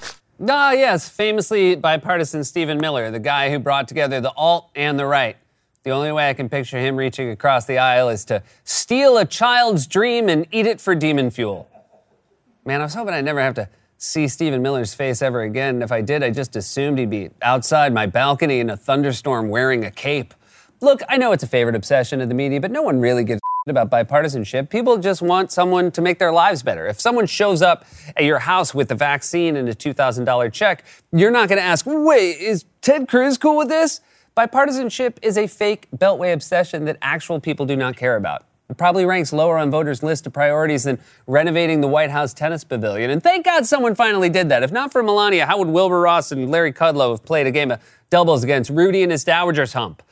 Ah, 0.50 0.74
yes, 0.74 1.08
famously 1.08 1.76
bipartisan 1.76 2.44
Stephen 2.44 2.78
Miller, 2.78 3.10
the 3.10 3.20
guy 3.20 3.50
who 3.50 3.58
brought 3.58 3.88
together 3.88 4.20
the 4.20 4.34
alt 4.34 4.70
and 4.76 5.00
the 5.00 5.06
right. 5.06 5.38
The 5.84 5.92
only 5.92 6.12
way 6.12 6.30
I 6.30 6.34
can 6.34 6.50
picture 6.50 6.78
him 6.78 6.98
reaching 6.98 7.30
across 7.30 7.66
the 7.66 7.78
aisle 7.78 8.10
is 8.10 8.26
to 8.26 8.44
steal 8.66 9.18
a 9.18 9.24
child's 9.24 9.88
dream 9.88 10.28
and 10.28 10.46
eat 10.52 10.66
it 10.66 10.82
for 10.82 10.94
demon 10.94 11.30
fuel. 11.30 11.70
Man, 12.66 12.82
I 12.82 12.84
was 12.84 12.96
hoping 12.96 13.14
I'd 13.14 13.24
never 13.24 13.40
have 13.40 13.54
to 13.54 13.70
see 13.98 14.28
Stephen 14.28 14.62
Miller's 14.62 14.94
face 14.94 15.22
ever 15.22 15.44
again. 15.44 15.82
If 15.82 15.92
I 15.92 16.02
did, 16.02 16.22
I 16.22 16.32
just 16.32 16.56
assumed 16.58 17.00
he'd 17.00 17.10
be 17.10 17.30
outside 17.42 17.94
my 17.94 18.06
balcony 18.06 18.60
in 18.60 18.70
a 18.70 18.76
thunderstorm 18.76 19.48
wearing 19.50 19.86
a 19.86 19.92
cape. 19.92 20.34
Look, 20.82 21.02
I 21.08 21.16
know 21.16 21.32
it's 21.32 21.44
a 21.44 21.48
favorite 21.48 21.76
obsession 21.76 22.20
of 22.20 22.28
the 22.28 22.36
media, 22.36 22.60
but 22.60 22.72
no 22.72 22.82
one 22.82 23.00
really 23.00 23.24
gives 23.24 23.40
about 23.68 23.90
bipartisanship. 23.90 24.70
People 24.70 24.98
just 25.00 25.24
want 25.24 25.52
someone 25.52 25.90
to 25.92 26.00
make 26.00 26.20
their 26.20 26.32
lives 26.32 26.62
better. 26.62 26.86
If 26.86 27.00
someone 27.00 27.26
shows 27.26 27.64
up 27.64 27.84
at 28.16 28.24
your 28.24 28.38
house 28.38 28.76
with 28.76 28.90
the 28.90 28.96
vaccine 28.96 29.56
and 29.56 29.68
a 29.68 29.74
$2,000 29.74 30.54
check, 30.54 30.86
you're 31.12 31.32
not 31.32 31.50
going 31.50 31.58
to 31.58 31.66
ask, 31.66 31.84
wait, 31.88 32.40
is 32.40 32.66
Ted 32.82 33.08
Cruz 33.08 33.40
cool 33.40 33.58
with 33.58 33.68
this? 33.68 34.02
Bipartisanship 34.38 35.18
is 35.24 35.36
a 35.36 35.48
fake 35.48 35.88
beltway 35.98 36.32
obsession 36.32 36.86
that 36.86 36.98
actual 37.02 37.40
people 37.40 37.66
do 37.66 37.76
not 37.76 37.96
care 37.96 38.18
about. 38.18 38.46
It 38.70 38.78
probably 38.78 39.06
ranks 39.06 39.34
lower 39.34 39.58
on 39.58 39.72
voters' 39.72 40.04
list 40.04 40.28
of 40.28 40.34
priorities 40.34 40.84
than 40.84 41.00
renovating 41.26 41.82
the 41.82 41.88
White 41.88 42.12
House 42.12 42.36
tennis 42.36 42.64
pavilion. 42.64 43.10
And 43.10 43.24
thank 43.24 43.46
God 43.46 43.66
someone 43.66 43.96
finally 43.96 44.30
did 44.30 44.50
that. 44.50 44.62
If 44.62 44.72
not 44.72 44.92
for 44.92 45.02
Melania, 45.02 45.48
how 45.48 45.58
would 45.58 45.70
Wilbur 45.70 46.02
Ross 46.02 46.32
and 46.32 46.52
Larry 46.52 46.74
Kudlow 46.74 47.12
have 47.12 47.24
played 47.24 47.48
a 47.48 47.52
game 47.52 47.72
of 47.72 47.80
doubles 48.12 48.44
against 48.44 48.70
Rudy 48.70 49.02
and 49.02 49.12
his 49.12 49.24
Dowager's 49.24 49.74
hump? 49.74 50.04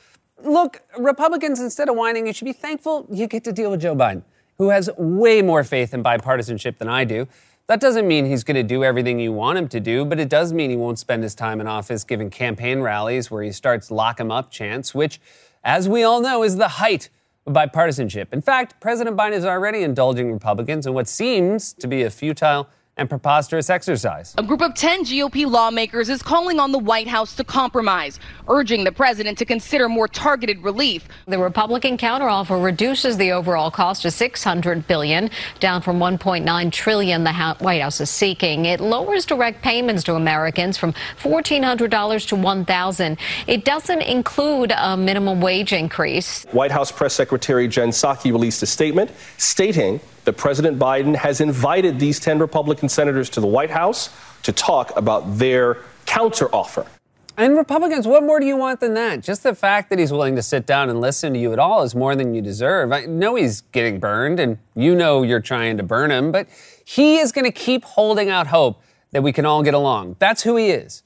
Look, 0.44 0.82
Republicans, 1.00 1.62
instead 1.62 1.88
of 1.88 1.96
whining, 1.96 2.28
you 2.28 2.34
should 2.34 2.46
be 2.46 2.54
thankful 2.54 3.08
you 3.10 3.28
get 3.28 3.46
to 3.46 3.54
deal 3.54 3.72
with 3.72 3.82
Joe 3.82 3.96
Biden, 3.96 4.24
who 4.58 4.70
has 4.70 4.90
way 4.98 5.42
more 5.42 5.64
faith 5.64 5.94
in 5.94 6.04
bipartisanship 6.04 6.78
than 6.78 6.90
I 6.90 7.06
do. 7.06 7.28
That 7.68 7.80
doesn't 7.80 8.06
mean 8.06 8.26
he's 8.26 8.44
going 8.44 8.56
to 8.56 8.64
do 8.64 8.84
everything 8.84 9.20
you 9.20 9.32
want 9.32 9.58
him 9.58 9.70
to 9.70 9.80
do, 9.80 10.04
but 10.04 10.20
it 10.20 10.28
does 10.28 10.52
mean 10.52 10.70
he 10.70 10.76
won't 10.76 11.00
spend 11.00 11.24
his 11.24 11.34
time 11.34 11.62
in 11.62 11.68
office 11.68 12.04
giving 12.04 12.30
campaign 12.30 12.82
rallies 12.82 13.32
where 13.32 13.42
he 13.42 13.54
starts 13.54 13.90
lock 13.90 14.20
him 14.20 14.32
up 14.32 14.52
chants, 14.52 14.94
which, 14.94 15.22
as 15.64 15.88
we 15.88 16.04
all 16.04 16.20
know, 16.20 16.44
is 16.44 16.58
the 16.58 16.68
height 16.68 17.08
of 17.48 17.54
bipartisanship. 17.54 18.34
In 18.34 18.42
fact, 18.42 18.82
President 18.82 19.16
Biden 19.16 19.32
is 19.32 19.46
already 19.46 19.82
indulging 19.82 20.34
Republicans 20.34 20.86
in 20.86 20.94
what 20.94 21.08
seems 21.08 21.72
to 21.72 21.88
be 21.88 22.04
a 22.04 22.10
futile 22.10 22.68
and 22.98 23.10
preposterous 23.10 23.70
exercise. 23.70 24.36
A 24.38 24.44
group 24.44 24.62
of 24.62 24.76
10 24.76 25.06
GOP 25.06 25.50
lawmakers 25.50 26.10
is 26.10 26.22
calling 26.22 26.60
on 26.60 26.72
the 26.72 26.78
White 26.78 27.08
House 27.08 27.36
to 27.36 27.44
compromise, 27.44 28.20
urging 28.48 28.84
the 28.84 28.92
president 28.92 29.38
to 29.40 29.46
consider 29.46 29.90
more 29.90 30.08
targeted 30.08 30.64
relief. 30.64 31.08
The 31.26 31.40
Republican 31.40 31.98
counteroffer 31.98 32.64
reduces 32.64 33.18
the 33.18 33.32
overall 33.32 33.72
cost 33.72 34.04
to 34.04 34.12
600 34.12 34.88
billion, 34.88 35.32
down 35.60 35.82
from 35.82 35.98
1.9 35.98 36.72
trillion 36.72 37.24
the 37.24 37.34
White 37.60 37.82
House 37.82 38.00
is 38.00 38.10
seeking. 38.10 38.66
It 38.66 38.80
lowers 38.80 39.26
direct 39.26 39.64
payments 39.64 40.04
to 40.04 40.14
Americans 40.14 40.78
from 40.78 40.94
$1,400 41.20 42.28
to 42.28 42.36
1,000. 42.36 43.18
It 43.48 43.66
doesn't 43.66 44.02
include 44.02 44.72
a 44.72 44.96
minimum 44.96 45.42
wage 45.42 45.74
increase. 45.74 46.46
White 46.52 46.72
House 46.72 46.92
Press 46.92 47.14
Secretary 47.14 47.68
Jen 47.68 47.90
Psaki 47.90 48.32
released 48.32 48.62
a 48.62 48.68
statement 48.68 49.12
stating 49.38 50.00
that 50.26 50.34
President 50.34 50.80
Biden 50.80 51.16
has 51.16 51.42
invited 51.42 52.00
these 52.00 52.20
10 52.20 52.40
Republican 52.40 52.90
senators 52.90 53.30
to 53.32 53.42
the 53.42 53.48
White 53.48 53.70
House 53.70 54.10
to 54.44 54.52
talk 54.52 54.96
about 54.98 55.38
their 55.38 55.78
counteroffer. 56.06 56.88
And 57.36 57.58
Republicans, 57.58 58.08
what 58.08 58.24
more 58.24 58.40
do 58.40 58.46
you 58.46 58.56
want 58.56 58.80
than 58.80 58.94
that? 58.94 59.22
Just 59.22 59.42
the 59.42 59.56
fact 59.56 59.90
that 59.90 59.98
he's 59.98 60.12
willing 60.12 60.36
to 60.36 60.44
sit 60.44 60.68
down 60.68 60.90
and 60.90 61.02
listen 61.02 61.34
to 61.34 61.40
you 61.40 61.52
at 61.52 61.58
all 61.58 61.82
is 61.82 61.96
more 61.96 62.16
than 62.16 62.36
you 62.36 62.44
deserve. 62.44 62.92
I 62.92 63.06
know 63.06 63.36
he's 63.36 63.62
getting 63.72 64.00
burned, 64.00 64.40
and 64.40 64.60
you 64.76 64.94
know 64.94 65.24
you're 65.24 65.40
trying 65.40 65.78
to 65.78 65.84
burn 65.84 66.12
him, 66.12 66.32
but 66.32 66.48
he 66.86 67.18
is 67.18 67.32
going 67.32 67.46
to 67.46 67.52
keep 67.52 67.86
holding 67.86 68.30
out 68.30 68.48
hope 68.48 68.84
that 69.12 69.24
we 69.24 69.34
can 69.34 69.48
all 69.48 69.64
get 69.64 69.74
along. 69.74 70.16
That's 70.20 70.44
who 70.44 70.58
he 70.58 70.70
is. 70.70 71.02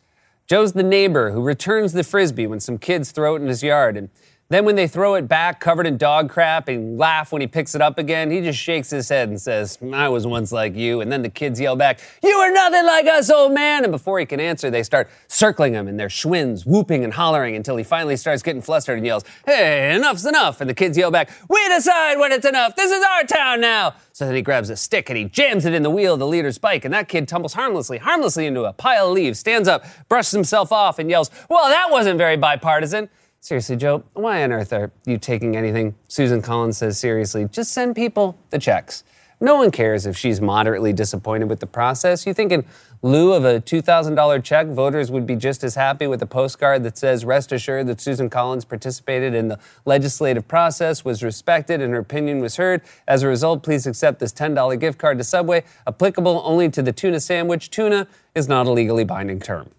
Joe's 0.47 0.73
the 0.73 0.83
neighbor 0.83 1.31
who 1.31 1.41
returns 1.41 1.93
the 1.93 2.03
frisbee 2.03 2.47
when 2.47 2.59
some 2.59 2.77
kids 2.77 3.11
throw 3.11 3.35
it 3.35 3.41
in 3.41 3.47
his 3.47 3.63
yard. 3.63 3.95
And 3.95 4.09
then, 4.49 4.63
when 4.63 4.75
they 4.75 4.87
throw 4.87 5.15
it 5.15 5.27
back 5.27 5.59
covered 5.59 5.85
in 5.85 5.97
dog 5.97 6.29
crap 6.29 6.69
and 6.69 6.97
laugh 6.97 7.33
when 7.33 7.41
he 7.41 7.47
picks 7.47 7.75
it 7.75 7.81
up 7.81 7.97
again, 7.97 8.31
he 8.31 8.39
just 8.39 8.57
shakes 8.57 8.89
his 8.89 9.09
head 9.09 9.27
and 9.27 9.41
says, 9.41 9.77
I 9.93 10.07
was 10.07 10.25
once 10.25 10.53
like 10.53 10.73
you. 10.73 11.01
And 11.01 11.11
then 11.11 11.21
the 11.21 11.29
kids 11.29 11.59
yell 11.59 11.75
back, 11.75 11.99
You 12.23 12.31
are 12.31 12.51
nothing 12.51 12.85
like 12.85 13.07
us, 13.07 13.29
old 13.29 13.51
man. 13.51 13.83
And 13.83 13.91
before 13.91 14.19
he 14.19 14.25
can 14.25 14.39
answer, 14.39 14.69
they 14.69 14.83
start 14.83 15.09
circling 15.27 15.73
him 15.73 15.89
in 15.89 15.97
their 15.97 16.07
Schwinns, 16.07 16.65
whooping 16.65 17.03
and 17.03 17.13
hollering 17.13 17.57
until 17.57 17.75
he 17.75 17.83
finally 17.83 18.15
starts 18.15 18.41
getting 18.41 18.61
flustered 18.61 18.97
and 18.97 19.05
yells, 19.05 19.25
Hey, 19.45 19.93
enough's 19.93 20.25
enough. 20.25 20.61
And 20.61 20.69
the 20.69 20.73
kids 20.73 20.97
yell 20.97 21.11
back, 21.11 21.29
We 21.49 21.67
decide 21.67 22.17
when 22.17 22.31
it's 22.31 22.45
enough. 22.45 22.75
This 22.77 22.91
is 22.91 23.03
our 23.03 23.23
town 23.23 23.59
now. 23.59 23.95
So 24.13 24.25
then 24.25 24.35
he 24.35 24.41
grabs 24.41 24.69
a 24.69 24.77
stick 24.77 25.09
and 25.09 25.17
he 25.17 25.25
jams 25.25 25.65
it 25.65 25.73
in 25.73 25.83
the 25.83 25.91
wheel 25.91 26.13
of 26.13 26.19
the 26.19 26.27
leader's 26.27 26.57
bike. 26.57 26.85
And 26.85 26.93
that 26.93 27.09
kid 27.09 27.27
tumbles 27.27 27.53
harmlessly, 27.53 27.97
harmlessly 27.97 28.45
into 28.45 28.63
a 28.63 28.71
pile 28.71 29.07
of 29.09 29.13
leaves, 29.13 29.39
stands 29.39 29.67
up, 29.67 29.83
brushes 30.07 30.31
himself 30.31 30.71
off, 30.71 30.99
and 30.99 31.09
yells, 31.09 31.29
Well, 31.49 31.67
that 31.67 31.89
wasn't 31.91 32.17
very 32.17 32.37
bipartisan. 32.37 33.09
Seriously, 33.39 33.75
Joe, 33.75 34.03
why 34.13 34.43
on 34.43 34.51
earth 34.51 34.73
are 34.73 34.91
you 35.05 35.17
taking 35.17 35.55
anything 35.55 35.95
Susan 36.07 36.41
Collins 36.41 36.77
says 36.77 36.99
seriously? 36.99 37.47
Just 37.51 37.71
send 37.71 37.95
people 37.95 38.37
the 38.49 38.59
checks. 38.59 39.03
No 39.39 39.55
one 39.55 39.69
cares 39.69 40.07
if 40.07 40.17
she's 40.17 40.41
moderately 40.41 40.91
disappointed 40.91 41.47
with 41.47 41.59
the 41.59 41.67
process. 41.67 42.25
You 42.25 42.33
think 42.33 42.51
in 42.51 42.65
lieu 43.03 43.33
of 43.33 43.45
a 43.45 43.61
$2,000 43.61 44.43
check, 44.43 44.65
voters 44.67 45.11
would 45.11 45.27
be 45.27 45.35
just 45.35 45.63
as 45.63 45.75
happy 45.75 46.07
with 46.07 46.23
a 46.23 46.25
postcard 46.25 46.83
that 46.83 46.97
says, 46.97 47.23
Rest 47.23 47.51
assured 47.51 47.85
that 47.85 48.01
Susan 48.01 48.31
Collins 48.31 48.65
participated 48.65 49.35
in 49.35 49.47
the 49.47 49.59
legislative 49.85 50.47
process, 50.47 51.05
was 51.05 51.21
respected, 51.21 51.81
and 51.81 51.93
her 51.93 51.99
opinion 51.99 52.39
was 52.39 52.55
heard. 52.55 52.81
As 53.07 53.21
a 53.21 53.27
result, 53.27 53.61
please 53.61 53.85
accept 53.85 54.19
this 54.19 54.33
$10 54.33 54.79
gift 54.79 54.97
card 54.97 55.19
to 55.19 55.23
Subway, 55.23 55.63
applicable 55.85 56.41
only 56.43 56.69
to 56.71 56.81
the 56.81 56.91
tuna 56.91 57.19
sandwich. 57.19 57.69
Tuna 57.69 58.07
is 58.33 58.47
not 58.47 58.65
a 58.65 58.71
legally 58.71 59.03
binding 59.03 59.39
term. 59.39 59.69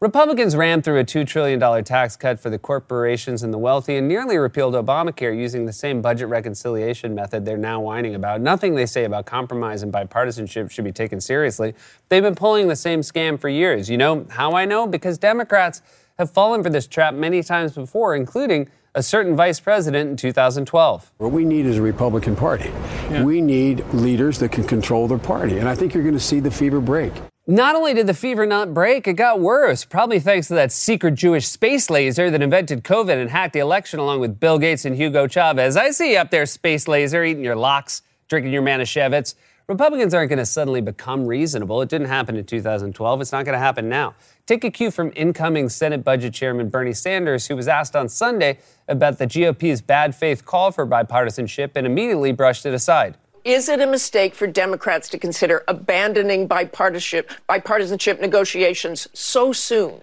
Republicans 0.00 0.56
ran 0.56 0.80
through 0.80 0.98
a 0.98 1.04
$2 1.04 1.26
trillion 1.26 1.84
tax 1.84 2.16
cut 2.16 2.40
for 2.40 2.48
the 2.48 2.58
corporations 2.58 3.42
and 3.42 3.52
the 3.52 3.58
wealthy 3.58 3.96
and 3.96 4.08
nearly 4.08 4.38
repealed 4.38 4.72
Obamacare 4.72 5.36
using 5.36 5.66
the 5.66 5.74
same 5.74 6.00
budget 6.00 6.26
reconciliation 6.28 7.14
method 7.14 7.44
they're 7.44 7.58
now 7.58 7.78
whining 7.78 8.14
about. 8.14 8.40
Nothing 8.40 8.74
they 8.74 8.86
say 8.86 9.04
about 9.04 9.26
compromise 9.26 9.82
and 9.82 9.92
bipartisanship 9.92 10.70
should 10.70 10.86
be 10.86 10.92
taken 10.92 11.20
seriously. 11.20 11.74
They've 12.08 12.22
been 12.22 12.34
pulling 12.34 12.68
the 12.68 12.76
same 12.76 13.02
scam 13.02 13.38
for 13.38 13.50
years. 13.50 13.90
You 13.90 13.98
know 13.98 14.24
how 14.30 14.52
I 14.52 14.64
know? 14.64 14.86
Because 14.86 15.18
Democrats 15.18 15.82
have 16.16 16.30
fallen 16.30 16.62
for 16.62 16.70
this 16.70 16.86
trap 16.86 17.12
many 17.12 17.42
times 17.42 17.74
before, 17.74 18.16
including 18.16 18.70
a 18.94 19.02
certain 19.02 19.36
vice 19.36 19.60
president 19.60 20.08
in 20.08 20.16
2012. 20.16 21.12
What 21.18 21.30
we 21.30 21.44
need 21.44 21.66
is 21.66 21.76
a 21.76 21.82
Republican 21.82 22.36
Party. 22.36 22.70
Yeah. 23.10 23.22
We 23.22 23.42
need 23.42 23.84
leaders 23.92 24.38
that 24.38 24.50
can 24.50 24.64
control 24.64 25.06
their 25.08 25.18
party. 25.18 25.58
And 25.58 25.68
I 25.68 25.74
think 25.74 25.92
you're 25.92 26.02
going 26.02 26.14
to 26.14 26.20
see 26.20 26.40
the 26.40 26.50
fever 26.50 26.80
break. 26.80 27.12
Not 27.46 27.74
only 27.74 27.94
did 27.94 28.06
the 28.06 28.14
fever 28.14 28.44
not 28.44 28.74
break, 28.74 29.08
it 29.08 29.14
got 29.14 29.40
worse, 29.40 29.84
probably 29.84 30.20
thanks 30.20 30.48
to 30.48 30.54
that 30.54 30.70
secret 30.70 31.14
Jewish 31.14 31.48
space 31.48 31.88
laser 31.88 32.30
that 32.30 32.42
invented 32.42 32.84
COVID 32.84 33.20
and 33.20 33.30
hacked 33.30 33.54
the 33.54 33.60
election 33.60 33.98
along 33.98 34.20
with 34.20 34.38
Bill 34.38 34.58
Gates 34.58 34.84
and 34.84 34.94
Hugo 34.94 35.26
Chavez. 35.26 35.74
I 35.76 35.90
see 35.90 36.12
you 36.12 36.18
up 36.18 36.30
there, 36.30 36.44
space 36.44 36.86
laser, 36.86 37.24
eating 37.24 37.42
your 37.42 37.56
lox, 37.56 38.02
drinking 38.28 38.52
your 38.52 38.62
Manischewitz. 38.62 39.34
Republicans 39.68 40.12
aren't 40.12 40.28
going 40.28 40.38
to 40.38 40.44
suddenly 40.44 40.82
become 40.82 41.26
reasonable. 41.26 41.80
It 41.80 41.88
didn't 41.88 42.08
happen 42.08 42.36
in 42.36 42.44
2012. 42.44 43.20
It's 43.20 43.32
not 43.32 43.44
going 43.46 43.54
to 43.54 43.58
happen 43.58 43.88
now. 43.88 44.14
Take 44.44 44.62
a 44.64 44.70
cue 44.70 44.90
from 44.90 45.10
incoming 45.16 45.70
Senate 45.70 46.04
Budget 46.04 46.34
Chairman 46.34 46.68
Bernie 46.68 46.92
Sanders, 46.92 47.46
who 47.46 47.56
was 47.56 47.68
asked 47.68 47.96
on 47.96 48.08
Sunday 48.08 48.58
about 48.86 49.18
the 49.18 49.26
GOP's 49.26 49.80
bad 49.80 50.14
faith 50.14 50.44
call 50.44 50.72
for 50.72 50.86
bipartisanship 50.86 51.70
and 51.74 51.86
immediately 51.86 52.32
brushed 52.32 52.66
it 52.66 52.74
aside. 52.74 53.16
Is 53.44 53.70
it 53.70 53.80
a 53.80 53.86
mistake 53.86 54.34
for 54.34 54.46
Democrats 54.46 55.08
to 55.10 55.18
consider 55.18 55.64
abandoning 55.66 56.46
bipartisanship, 56.46 57.30
bipartisanship 57.48 58.20
negotiations 58.20 59.08
so 59.14 59.52
soon? 59.52 60.00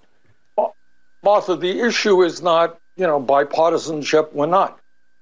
Martha, 1.24 1.56
the 1.56 1.82
issue 1.82 2.24
is 2.24 2.41
not, 2.41 2.79
you 2.96 3.06
know, 3.06 3.22
bipartisanship 3.22 4.29
or 4.34 4.48
not. 4.48 4.79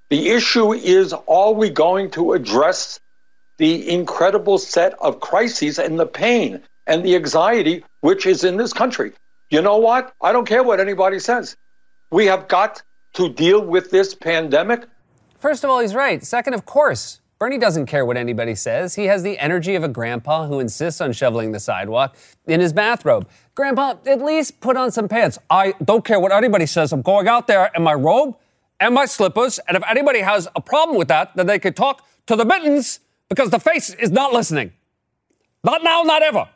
The 0.10 0.29
issue 0.29 0.74
is 0.74 1.13
are 1.27 1.51
we 1.51 1.69
going 1.69 2.12
to 2.12 2.34
address 2.34 3.00
the 3.57 3.89
incredible 3.89 4.60
set 4.60 4.93
of 5.00 5.19
crises 5.19 5.79
and 5.79 6.00
the 6.00 6.05
pain 6.05 6.62
and 6.88 7.03
the 7.03 7.15
anxiety 7.15 7.84
which 8.01 8.25
is 8.25 8.43
in 8.43 8.55
this 8.55 8.72
country? 8.72 9.12
You 9.50 9.62
know 9.62 9.77
what? 9.77 10.13
I 10.22 10.31
don't 10.31 10.48
care 10.48 10.63
what 10.63 10.79
anybody 10.79 11.19
says. 11.19 11.57
We 12.12 12.27
have 12.27 12.48
got 12.48 12.81
to 13.15 13.29
deal 13.29 13.62
with 13.62 13.91
this 13.91 14.15
pandemic. 14.15 14.86
First 15.39 15.63
of 15.63 15.69
all, 15.69 15.79
he's 15.79 15.95
right. 15.95 16.24
Second, 16.24 16.53
of 16.53 16.65
course, 16.65 17.19
Bernie 17.37 17.57
doesn't 17.57 17.87
care 17.87 18.05
what 18.05 18.15
anybody 18.15 18.55
says. 18.55 18.95
He 18.95 19.05
has 19.05 19.21
the 19.21 19.37
energy 19.39 19.75
of 19.75 19.83
a 19.83 19.89
grandpa 19.89 20.47
who 20.47 20.59
insists 20.61 21.01
on 21.01 21.11
shoveling 21.11 21.51
the 21.51 21.59
sidewalk 21.59 22.15
in 22.47 22.61
his 22.61 22.71
bathrobe. 22.71 23.27
Grandpa, 23.55 23.95
at 24.05 24.21
least 24.21 24.61
put 24.61 24.77
on 24.77 24.89
some 24.89 25.09
pants. 25.09 25.37
I 25.49 25.73
don't 25.83 26.05
care 26.05 26.19
what 26.19 26.31
anybody 26.31 26.65
says. 26.65 26.93
I'm 26.93 27.01
going 27.01 27.27
out 27.27 27.47
there 27.47 27.71
in 27.75 27.83
my 27.83 27.93
robe 27.93 28.37
and 28.79 28.95
my 28.95 29.05
slippers. 29.05 29.59
And 29.67 29.75
if 29.75 29.83
anybody 29.89 30.19
has 30.19 30.47
a 30.55 30.61
problem 30.61 30.97
with 30.97 31.09
that, 31.09 31.35
then 31.35 31.45
they 31.45 31.59
could 31.59 31.75
talk 31.75 32.07
to 32.27 32.37
the 32.37 32.45
mittens 32.45 33.01
because 33.27 33.49
the 33.49 33.59
face 33.59 33.93
is 33.93 34.11
not 34.11 34.31
listening. 34.31 34.71
Not 35.63 35.83
now, 35.83 36.03
not 36.03 36.23
ever. 36.23 36.47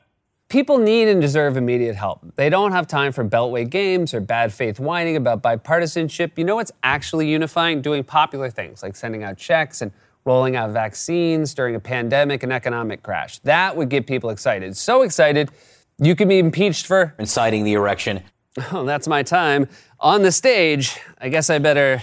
People 0.47 0.77
need 0.77 1.09
and 1.09 1.21
deserve 1.21 1.57
immediate 1.57 1.95
help. 1.95 2.21
They 2.35 2.49
don't 2.49 2.71
have 2.71 2.87
time 2.87 3.11
for 3.11 3.23
beltway 3.23 3.69
games 3.69 4.13
or 4.13 4.21
bad 4.21 4.53
faith 4.53 4.79
whining 4.79 5.15
about 5.15 5.43
bipartisanship. 5.43 6.37
You 6.37 6.45
know 6.45 6.55
what's 6.55 6.71
actually 6.83 7.29
unifying? 7.29 7.81
Doing 7.81 8.03
popular 8.03 8.49
things 8.49 8.81
like 8.81 8.95
sending 8.95 9.23
out 9.23 9.37
checks 9.37 9.81
and 9.81 9.91
rolling 10.25 10.55
out 10.55 10.71
vaccines 10.71 11.53
during 11.53 11.75
a 11.75 11.79
pandemic 11.79 12.43
and 12.43 12.53
economic 12.53 13.03
crash. 13.03 13.39
That 13.39 13.75
would 13.75 13.89
get 13.89 14.05
people 14.05 14.29
excited. 14.29 14.75
So 14.77 15.01
excited, 15.01 15.49
you 15.97 16.15
could 16.15 16.29
be 16.29 16.39
impeached 16.39 16.85
for 16.85 17.15
inciting 17.19 17.63
the 17.63 17.73
erection. 17.73 18.23
Oh, 18.73 18.83
that's 18.83 19.07
my 19.07 19.23
time. 19.23 19.69
On 20.01 20.21
the 20.21 20.33
stage, 20.33 20.99
I 21.19 21.29
guess 21.29 21.49
I 21.49 21.59
better 21.59 22.01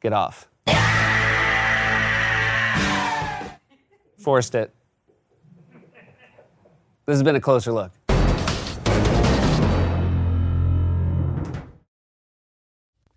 get 0.00 0.12
off. 0.12 0.46
Forced 4.18 4.54
it. 4.54 4.72
This 7.06 7.14
has 7.14 7.22
been 7.24 7.34
a 7.34 7.40
closer 7.40 7.72
look. 7.72 7.92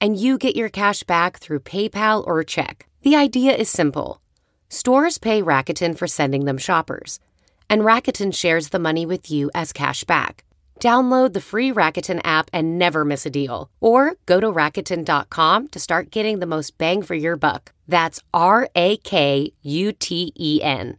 and 0.00 0.16
you 0.16 0.38
get 0.38 0.56
your 0.56 0.68
cash 0.68 1.02
back 1.02 1.38
through 1.38 1.60
PayPal 1.60 2.26
or 2.26 2.42
check. 2.44 2.86
The 3.02 3.16
idea 3.16 3.54
is 3.54 3.68
simple. 3.68 4.20
Stores 4.68 5.18
pay 5.18 5.42
Rakuten 5.42 5.96
for 5.96 6.06
sending 6.06 6.44
them 6.44 6.58
shoppers, 6.58 7.20
and 7.68 7.82
Rakuten 7.82 8.34
shares 8.34 8.70
the 8.70 8.78
money 8.78 9.04
with 9.04 9.30
you 9.30 9.50
as 9.54 9.72
cash 9.72 10.04
back. 10.04 10.44
Download 10.80 11.34
the 11.34 11.40
free 11.40 11.70
Rakuten 11.70 12.20
app 12.24 12.50
and 12.52 12.78
never 12.78 13.04
miss 13.04 13.26
a 13.26 13.30
deal. 13.30 13.70
Or 13.80 14.14
go 14.24 14.40
to 14.40 14.50
Rakuten.com 14.50 15.68
to 15.68 15.78
start 15.78 16.10
getting 16.10 16.38
the 16.38 16.46
most 16.46 16.78
bang 16.78 17.02
for 17.02 17.14
your 17.14 17.36
buck. 17.36 17.72
That's 17.86 18.22
R 18.32 18.68
A 18.74 18.96
K 18.96 19.52
U 19.62 19.92
T 19.92 20.32
E 20.38 20.60
N. 20.62 20.96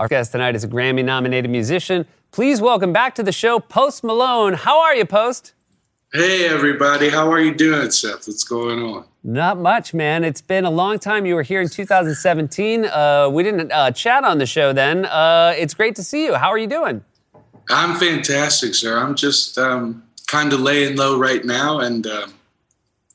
Our 0.00 0.08
guest 0.08 0.32
tonight 0.32 0.56
is 0.56 0.64
a 0.64 0.68
Grammy 0.68 1.04
nominated 1.04 1.50
musician. 1.50 2.06
Please 2.34 2.60
welcome 2.60 2.92
back 2.92 3.14
to 3.14 3.22
the 3.22 3.30
show 3.30 3.60
Post 3.60 4.02
Malone. 4.02 4.54
How 4.54 4.80
are 4.80 4.96
you, 4.96 5.04
Post? 5.04 5.54
Hey, 6.12 6.48
everybody. 6.48 7.08
How 7.08 7.30
are 7.30 7.40
you 7.40 7.54
doing, 7.54 7.92
Seth? 7.92 8.26
What's 8.26 8.42
going 8.42 8.82
on? 8.82 9.04
Not 9.22 9.56
much, 9.56 9.94
man. 9.94 10.24
It's 10.24 10.40
been 10.40 10.64
a 10.64 10.70
long 10.70 10.98
time. 10.98 11.26
You 11.26 11.36
were 11.36 11.44
here 11.44 11.60
in 11.60 11.68
2017. 11.68 12.86
Uh, 12.86 13.28
we 13.30 13.44
didn't 13.44 13.70
uh, 13.70 13.92
chat 13.92 14.24
on 14.24 14.38
the 14.38 14.46
show 14.46 14.72
then. 14.72 15.04
Uh, 15.04 15.54
it's 15.56 15.74
great 15.74 15.94
to 15.94 16.02
see 16.02 16.24
you. 16.24 16.34
How 16.34 16.48
are 16.48 16.58
you 16.58 16.66
doing? 16.66 17.04
I'm 17.70 17.94
fantastic, 18.00 18.74
sir. 18.74 18.98
I'm 18.98 19.14
just 19.14 19.56
um, 19.56 20.02
kind 20.26 20.52
of 20.52 20.58
laying 20.58 20.96
low 20.96 21.16
right 21.16 21.44
now, 21.44 21.78
and 21.78 22.04
um, 22.04 22.34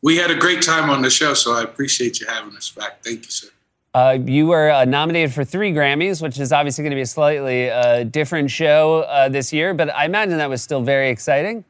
we 0.01 0.15
had 0.15 0.31
a 0.31 0.35
great 0.35 0.61
time 0.61 0.89
on 0.89 1.01
the 1.01 1.09
show, 1.09 1.33
so 1.33 1.55
I 1.55 1.63
appreciate 1.63 2.21
you 2.21 2.27
having 2.27 2.55
us 2.55 2.69
back. 2.69 3.03
Thank 3.03 3.25
you, 3.25 3.31
sir. 3.31 3.49
Uh, 3.93 4.17
you 4.23 4.47
were 4.47 4.69
uh, 4.69 4.85
nominated 4.85 5.33
for 5.33 5.43
three 5.43 5.71
Grammys, 5.71 6.21
which 6.21 6.39
is 6.39 6.51
obviously 6.51 6.83
going 6.83 6.91
to 6.91 6.95
be 6.95 7.01
a 7.01 7.07
slightly 7.07 7.71
uh, 7.71 8.03
different 8.03 8.51
show 8.51 9.01
uh, 9.01 9.29
this 9.29 9.51
year, 9.51 9.73
but 9.73 9.93
I 9.95 10.05
imagine 10.05 10.37
that 10.37 10.49
was 10.49 10.61
still 10.61 10.81
very 10.81 11.09
exciting. 11.09 11.65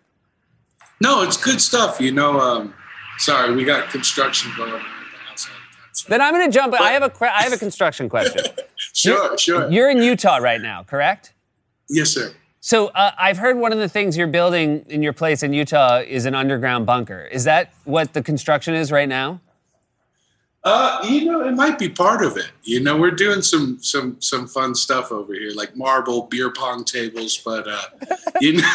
No, 1.01 1.23
it's 1.23 1.37
good 1.37 1.61
stuff. 1.61 2.01
You 2.01 2.11
know, 2.11 2.39
um, 2.39 2.73
sorry, 3.19 3.55
we 3.55 3.63
got 3.63 3.89
construction 3.89 4.51
going 4.57 4.73
on. 4.73 4.85
Then 6.07 6.21
I'm 6.21 6.33
going 6.33 6.49
to 6.49 6.53
jump. 6.53 6.73
I 6.79 6.91
have 6.91 7.03
a 7.03 7.11
I 7.23 7.43
have 7.43 7.53
a 7.53 7.57
construction 7.57 8.09
question. 8.09 8.43
sure, 8.75 9.29
you're, 9.29 9.37
sure. 9.37 9.71
You're 9.71 9.89
in 9.89 9.97
Utah 9.97 10.37
right 10.37 10.61
now, 10.61 10.83
correct? 10.83 11.33
Yes, 11.89 12.09
sir. 12.09 12.33
So 12.61 12.87
uh, 12.87 13.11
I've 13.17 13.37
heard 13.37 13.57
one 13.57 13.71
of 13.71 13.79
the 13.79 13.89
things 13.89 14.17
you're 14.17 14.27
building 14.27 14.85
in 14.89 15.01
your 15.01 15.13
place 15.13 15.43
in 15.43 15.53
Utah 15.53 15.99
is 15.99 16.25
an 16.25 16.35
underground 16.35 16.85
bunker. 16.85 17.23
Is 17.25 17.45
that 17.45 17.73
what 17.85 18.13
the 18.13 18.21
construction 18.21 18.75
is 18.75 18.91
right 18.91 19.07
now? 19.07 19.39
Uh, 20.63 20.99
you 21.07 21.23
know, 21.23 21.41
it 21.47 21.53
might 21.53 21.79
be 21.79 21.87
part 21.87 22.21
of 22.23 22.35
it. 22.35 22.51
You 22.63 22.81
know, 22.81 22.97
we're 22.97 23.11
doing 23.11 23.41
some 23.41 23.77
some 23.81 24.19
some 24.21 24.45
fun 24.45 24.75
stuff 24.75 25.09
over 25.11 25.33
here, 25.33 25.51
like 25.55 25.75
marble 25.77 26.23
beer 26.23 26.51
pong 26.51 26.83
tables. 26.83 27.37
But 27.37 27.65
uh, 27.67 27.81
you 28.41 28.53
know, 28.61 28.73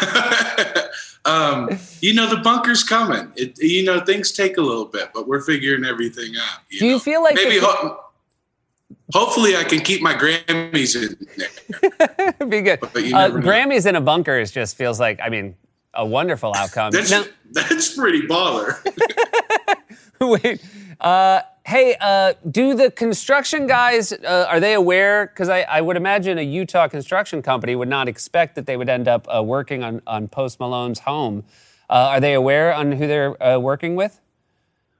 um, 1.27 1.69
you 2.01 2.15
know, 2.15 2.27
the 2.29 2.39
bunker's 2.43 2.83
coming. 2.83 3.31
It, 3.37 3.59
you 3.61 3.85
know, 3.85 4.01
things 4.01 4.33
take 4.33 4.57
a 4.57 4.63
little 4.63 4.87
bit, 4.87 5.11
but 5.13 5.29
we're 5.29 5.43
figuring 5.43 5.85
everything 5.85 6.35
out. 6.39 6.61
You 6.71 6.79
Do 6.81 6.87
you 6.87 6.99
feel 6.99 7.23
like 7.23 7.35
maybe? 7.35 7.59
Ho- 7.61 8.01
hopefully, 9.13 9.55
I 9.55 9.65
can 9.65 9.81
keep 9.81 10.01
my 10.01 10.15
Grammys 10.15 10.97
in 10.97 11.19
there. 11.37 12.33
Be 12.49 12.63
good. 12.63 12.81
But 12.81 12.97
Uh. 12.97 13.29
Grammys 13.31 13.85
in 13.87 13.95
a 13.95 14.01
bunker 14.01 14.39
is 14.39 14.51
just 14.51 14.77
feels 14.77 14.99
like 14.99 15.21
I 15.23 15.29
mean 15.29 15.55
a 15.93 16.07
wonderful 16.07 16.55
outcome. 16.57 16.93
That's 16.93 17.11
Now- 17.11 17.25
that's 17.53 17.95
pretty 17.95 18.23
baller. 18.23 18.79
Wait. 20.21 20.63
Uh, 20.99 21.43
hey, 21.65 21.97
uh, 22.01 22.35
do 22.51 22.75
the 22.75 22.91
construction 22.91 23.67
guys 23.67 24.13
uh, 24.13 24.47
are 24.49 24.61
they 24.61 24.75
aware? 24.75 25.27
Because 25.27 25.49
I, 25.49 25.63
I 25.63 25.81
would 25.81 25.97
imagine 25.97 26.39
a 26.39 26.43
Utah 26.43 26.89
construction 26.89 27.43
company 27.43 27.75
would 27.75 27.89
not 27.89 28.07
expect 28.07 28.55
that 28.55 28.67
they 28.67 28.77
would 28.77 28.89
end 28.89 29.09
up 29.09 29.27
uh, 29.35 29.43
working 29.43 29.83
on 29.83 30.03
on 30.07 30.29
Post 30.29 30.61
Malone's 30.61 31.01
home. 31.01 31.45
Uh, 31.91 32.13
are 32.13 32.21
they 32.21 32.35
aware 32.35 32.73
on 32.73 32.93
who 32.93 33.07
they're 33.07 33.43
uh, 33.43 33.59
working 33.59 33.97
with? 33.97 34.21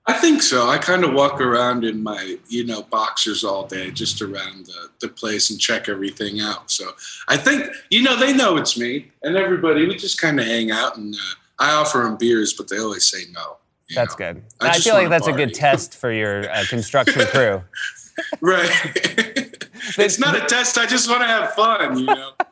I 0.07 0.13
think 0.13 0.43
so. 0.43 0.69
I 0.69 0.77
kind 0.77 1.03
of 1.03 1.15
walk 1.15 1.41
around 1.41 1.83
in 1.83 2.03
my, 2.03 2.37
you 2.49 2.67
know, 2.67 2.83
boxers 2.83 3.43
all 3.43 3.67
day, 3.67 3.91
just 3.91 4.21
around 4.21 4.67
the, 4.67 4.91
the 5.01 5.09
place 5.09 5.49
and 5.49 5.59
check 5.59 5.89
everything 5.89 6.41
out. 6.41 6.71
So 6.71 6.91
I 7.27 7.39
think, 7.39 7.73
you 7.89 8.03
know, 8.03 8.15
they 8.15 8.35
know 8.35 8.59
it's 8.59 8.79
me 8.79 9.11
and 9.23 9.35
everybody. 9.35 9.87
We 9.87 9.97
just 9.97 10.21
kind 10.21 10.39
of 10.39 10.45
hang 10.45 10.71
out 10.71 10.99
and 10.99 11.15
uh, 11.15 11.19
I 11.59 11.73
offer 11.73 11.99
them 12.01 12.17
beers, 12.19 12.53
but 12.53 12.69
they 12.69 12.79
always 12.79 13.07
say 13.07 13.23
no. 13.33 13.57
That's 13.95 14.15
good. 14.15 14.43
I 14.61 14.71
I, 14.71 14.79
feel 14.79 14.95
like 14.95 15.09
that's 15.09 15.27
a 15.27 15.33
good 15.33 15.55
test 15.55 15.97
for 15.97 16.13
your 16.13 16.51
uh, 16.51 16.65
construction 16.69 17.27
crew. 17.27 17.63
Right. 18.41 18.71
it's 19.99 20.19
not 20.19 20.37
a 20.37 20.41
test. 20.47 20.79
I 20.79 20.87
just 20.87 21.09
want 21.09 21.23
to 21.23 21.27
have 21.27 21.55
fun, 21.55 21.99
you 21.99 22.07
know. 22.07 22.33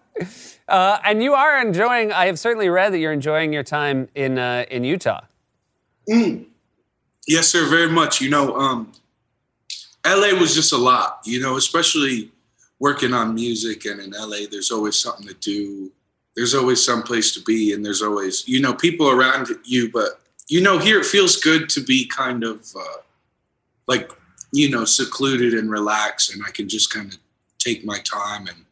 Uh, 0.69 0.99
and 1.05 1.23
you 1.23 1.35
are 1.35 1.61
enjoying. 1.61 2.13
I 2.13 2.27
have 2.27 2.39
certainly 2.39 2.71
read 2.71 2.95
that 2.95 2.99
you're 2.99 3.13
enjoying 3.13 3.53
your 3.53 3.65
time 3.65 4.09
in 4.15 4.39
uh, 4.39 4.65
in 4.71 4.85
Utah. 4.85 5.21
Mm. 6.09 6.47
Yes, 7.27 7.49
sir, 7.49 7.69
very 7.69 7.91
much. 7.91 8.23
You 8.23 8.31
know, 8.31 8.57
um, 8.57 8.93
LA 10.07 10.39
was 10.39 10.55
just 10.55 10.73
a 10.73 10.77
lot, 10.77 11.21
you 11.25 11.41
know, 11.41 11.57
especially 11.57 12.31
working 12.83 13.15
on 13.15 13.35
music 13.35 13.85
and 13.85 14.01
in 14.01 14.11
LA, 14.11 14.39
there's 14.51 14.73
always 14.73 14.99
something 14.99 15.27
to 15.29 15.35
do. 15.35 15.93
There's 16.35 16.55
always 16.55 16.85
some 16.85 17.03
place 17.03 17.33
to 17.35 17.41
be, 17.43 17.73
and 17.73 17.85
there's 17.85 18.03
always, 18.03 18.47
you 18.49 18.61
know, 18.61 18.75
people 18.75 19.09
around 19.09 19.49
you. 19.65 19.91
But, 19.93 20.21
you 20.49 20.61
know, 20.61 20.79
here 20.79 21.01
it 21.01 21.07
feels 21.07 21.37
good 21.37 21.69
to 21.71 21.83
be 21.83 22.07
kind 22.07 22.45
of 22.45 22.67
uh, 22.77 23.01
like, 23.87 24.11
you 24.53 24.71
know, 24.71 24.85
secluded 24.85 25.55
and 25.55 25.71
relaxed, 25.71 26.33
and 26.33 26.43
I 26.47 26.51
can 26.51 26.69
just 26.69 26.93
kind 26.93 27.13
of 27.13 27.19
take 27.59 27.85
my 27.85 27.99
time 28.01 28.49
and, 28.49 28.65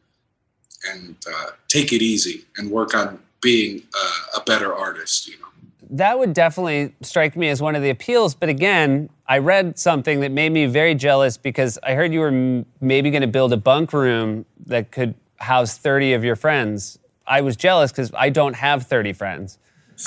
and 0.91 1.15
uh, 1.27 1.51
take 1.67 1.93
it 1.93 2.01
easy 2.01 2.45
and 2.57 2.69
work 2.69 2.93
on 2.93 3.19
being 3.41 3.83
uh, 3.95 4.39
a 4.39 4.43
better 4.43 4.73
artist, 4.73 5.27
you 5.27 5.35
know. 5.39 5.47
That 5.89 6.19
would 6.19 6.33
definitely 6.33 6.93
strike 7.01 7.35
me 7.35 7.49
as 7.49 7.61
one 7.61 7.75
of 7.75 7.81
the 7.81 7.89
appeals. 7.89 8.33
But 8.33 8.49
again, 8.49 9.09
I 9.27 9.39
read 9.39 9.77
something 9.77 10.21
that 10.21 10.31
made 10.31 10.51
me 10.51 10.65
very 10.65 10.95
jealous 10.95 11.35
because 11.35 11.77
I 11.83 11.95
heard 11.95 12.13
you 12.13 12.19
were 12.21 12.27
m- 12.27 12.65
maybe 12.79 13.11
going 13.11 13.21
to 13.21 13.27
build 13.27 13.51
a 13.51 13.57
bunk 13.57 13.91
room 13.91 14.45
that 14.67 14.91
could 14.91 15.15
house 15.37 15.77
30 15.77 16.13
of 16.13 16.23
your 16.23 16.35
friends. 16.35 16.99
I 17.27 17.41
was 17.41 17.55
jealous 17.55 17.91
because 17.91 18.11
I 18.15 18.29
don't 18.29 18.53
have 18.53 18.87
30 18.87 19.13
friends. 19.13 19.57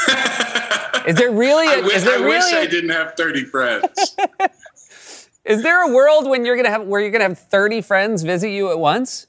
is 1.06 1.16
there 1.16 1.30
really? 1.30 1.66
I 1.66 1.72
A, 1.72 1.76
wi- 1.76 1.96
is 1.96 2.04
there 2.04 2.18
I 2.18 2.20
wish 2.20 2.44
really? 2.44 2.66
I 2.66 2.66
didn't 2.66 2.90
have 2.90 3.14
30 3.16 3.44
friends. 3.44 4.16
Is 5.44 5.62
there 5.62 5.86
a 5.86 5.92
world 5.92 6.26
when 6.26 6.46
you're 6.46 6.56
gonna 6.56 6.70
have 6.70 6.86
where 6.86 7.02
you're 7.02 7.10
gonna 7.10 7.24
have 7.24 7.38
30 7.38 7.82
friends 7.82 8.22
visit 8.22 8.48
you 8.48 8.70
at 8.70 8.78
once? 8.78 9.26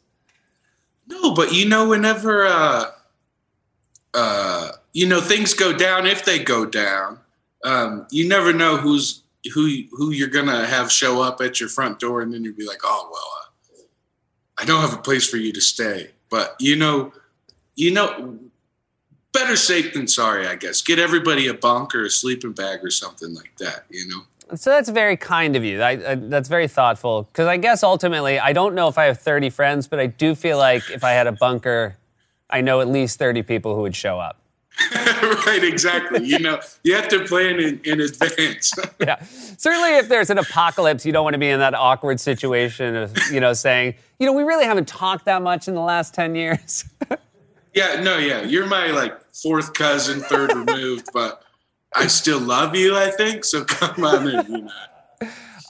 No, 1.07 1.33
but 1.33 1.53
you 1.53 1.67
know, 1.67 1.89
whenever 1.89 2.45
uh, 2.45 2.85
uh, 4.13 4.71
you 4.93 5.07
know 5.07 5.19
things 5.19 5.53
go 5.53 5.73
down, 5.73 6.05
if 6.07 6.23
they 6.23 6.39
go 6.39 6.65
down, 6.65 7.19
um, 7.65 8.07
you 8.11 8.27
never 8.27 8.53
know 8.53 8.77
who's 8.77 9.23
who 9.53 9.83
who 9.91 10.11
you're 10.11 10.29
gonna 10.29 10.65
have 10.65 10.89
show 10.91 11.21
up 11.21 11.41
at 11.41 11.59
your 11.59 11.67
front 11.67 11.99
door, 11.99 12.21
and 12.21 12.33
then 12.33 12.43
you'll 12.45 12.55
be 12.55 12.65
like, 12.65 12.81
oh 12.83 13.09
well, 13.11 13.31
uh, 13.41 13.83
I 14.57 14.65
don't 14.65 14.79
have 14.81 14.93
a 14.97 15.01
place 15.01 15.29
for 15.29 15.37
you 15.37 15.51
to 15.51 15.61
stay. 15.61 16.11
But 16.29 16.55
you 16.59 16.77
know, 16.77 17.11
you 17.75 17.91
know, 17.91 18.39
better 19.35 19.55
safe 19.55 19.93
than 19.93 20.07
sorry, 20.07 20.47
I 20.47 20.55
guess. 20.55 20.81
Get 20.81 20.97
everybody 20.97 21.47
a 21.47 21.53
bunk 21.53 21.93
or 21.93 22.05
a 22.05 22.09
sleeping 22.09 22.53
bag 22.53 22.83
or 22.83 22.89
something 22.89 23.35
like 23.35 23.55
that. 23.59 23.85
You 23.89 24.07
know. 24.07 24.21
So 24.55 24.69
that's 24.69 24.89
very 24.89 25.17
kind 25.17 25.55
of 25.55 25.63
you. 25.63 25.81
I, 25.81 26.11
I, 26.11 26.15
that's 26.15 26.49
very 26.49 26.67
thoughtful. 26.67 27.23
Because 27.23 27.47
I 27.47 27.57
guess 27.57 27.83
ultimately, 27.83 28.39
I 28.39 28.53
don't 28.53 28.75
know 28.75 28.87
if 28.87 28.97
I 28.97 29.05
have 29.05 29.19
30 29.19 29.49
friends, 29.49 29.87
but 29.87 29.99
I 29.99 30.07
do 30.07 30.35
feel 30.35 30.57
like 30.57 30.89
if 30.91 31.03
I 31.03 31.11
had 31.11 31.25
a 31.25 31.31
bunker, 31.31 31.97
I 32.49 32.61
know 32.61 32.79
at 32.79 32.87
least 32.87 33.17
30 33.17 33.41
people 33.41 33.75
who 33.75 33.81
would 33.81 33.95
show 33.95 34.19
up. 34.19 34.39
right, 35.47 35.63
exactly. 35.63 36.25
You 36.25 36.39
know, 36.39 36.59
you 36.83 36.95
have 36.95 37.07
to 37.07 37.23
plan 37.25 37.59
in, 37.59 37.79
in 37.85 38.01
advance. 38.01 38.73
yeah. 38.99 39.23
Certainly, 39.23 39.97
if 39.97 40.09
there's 40.09 40.29
an 40.29 40.37
apocalypse, 40.37 41.05
you 41.05 41.13
don't 41.13 41.23
want 41.23 41.33
to 41.33 41.39
be 41.39 41.49
in 41.49 41.59
that 41.59 41.73
awkward 41.73 42.19
situation 42.19 42.95
of, 42.95 43.17
you 43.31 43.39
know, 43.39 43.53
saying, 43.53 43.95
you 44.19 44.25
know, 44.25 44.33
we 44.33 44.43
really 44.43 44.65
haven't 44.65 44.87
talked 44.87 45.25
that 45.25 45.41
much 45.41 45.67
in 45.67 45.75
the 45.75 45.81
last 45.81 46.13
10 46.13 46.35
years. 46.35 46.85
yeah, 47.75 48.01
no, 48.01 48.17
yeah. 48.17 48.41
You're 48.41 48.65
my 48.67 48.87
like 48.87 49.19
fourth 49.33 49.73
cousin, 49.73 50.21
third 50.21 50.53
removed, 50.55 51.09
but 51.13 51.43
I 51.93 52.07
still 52.07 52.39
love 52.39 52.75
you, 52.75 52.97
I 52.97 53.11
think. 53.11 53.43
So 53.43 53.63
come 53.65 54.03
on 54.03 54.27
in, 54.27 54.51
you 54.51 54.61
know. 54.61 54.71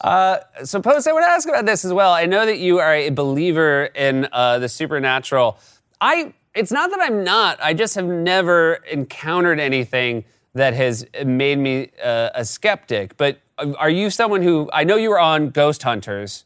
Uh, 0.01 0.39
so, 0.63 0.79
Post, 0.79 1.07
I 1.07 1.11
to 1.11 1.27
ask 1.27 1.49
about 1.49 1.65
this 1.65 1.83
as 1.83 1.91
well. 1.91 2.11
I 2.13 2.27
know 2.27 2.45
that 2.45 2.59
you 2.59 2.77
are 2.79 2.93
a 2.93 3.09
believer 3.09 3.85
in 3.95 4.27
uh, 4.31 4.59
the 4.59 4.69
supernatural. 4.69 5.57
I 5.99 6.33
it's 6.53 6.71
not 6.71 6.91
that 6.91 6.99
I'm 7.01 7.23
not. 7.23 7.59
I 7.61 7.73
just 7.73 7.95
have 7.95 8.05
never 8.05 8.75
encountered 8.89 9.59
anything 9.59 10.23
that 10.53 10.73
has 10.73 11.05
made 11.25 11.57
me 11.57 11.89
uh, 12.03 12.29
a 12.35 12.45
skeptic. 12.45 13.17
But 13.17 13.39
are 13.57 13.89
you 13.89 14.09
someone 14.09 14.41
who 14.41 14.69
I 14.71 14.83
know 14.83 14.95
you 14.95 15.09
were 15.09 15.19
on 15.19 15.49
Ghost 15.49 15.81
Hunters, 15.81 16.45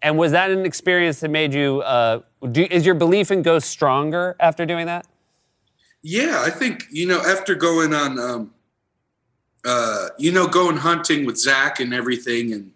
and 0.00 0.16
was 0.16 0.32
that 0.32 0.50
an 0.50 0.64
experience 0.64 1.20
that 1.20 1.30
made 1.30 1.52
you? 1.52 1.82
Uh, 1.82 2.20
do, 2.50 2.66
is 2.70 2.84
your 2.84 2.94
belief 2.94 3.30
in 3.30 3.42
ghosts 3.42 3.68
stronger 3.70 4.36
after 4.40 4.66
doing 4.66 4.86
that? 4.86 5.06
Yeah, 6.02 6.42
I 6.44 6.50
think 6.50 6.86
you 6.90 7.06
know 7.06 7.20
after 7.20 7.54
going 7.54 7.94
on, 7.94 8.18
um, 8.18 8.54
uh, 9.64 10.08
you 10.18 10.32
know, 10.32 10.48
going 10.48 10.76
hunting 10.76 11.24
with 11.24 11.38
Zach 11.38 11.78
and 11.78 11.94
everything, 11.94 12.52
and 12.52 12.72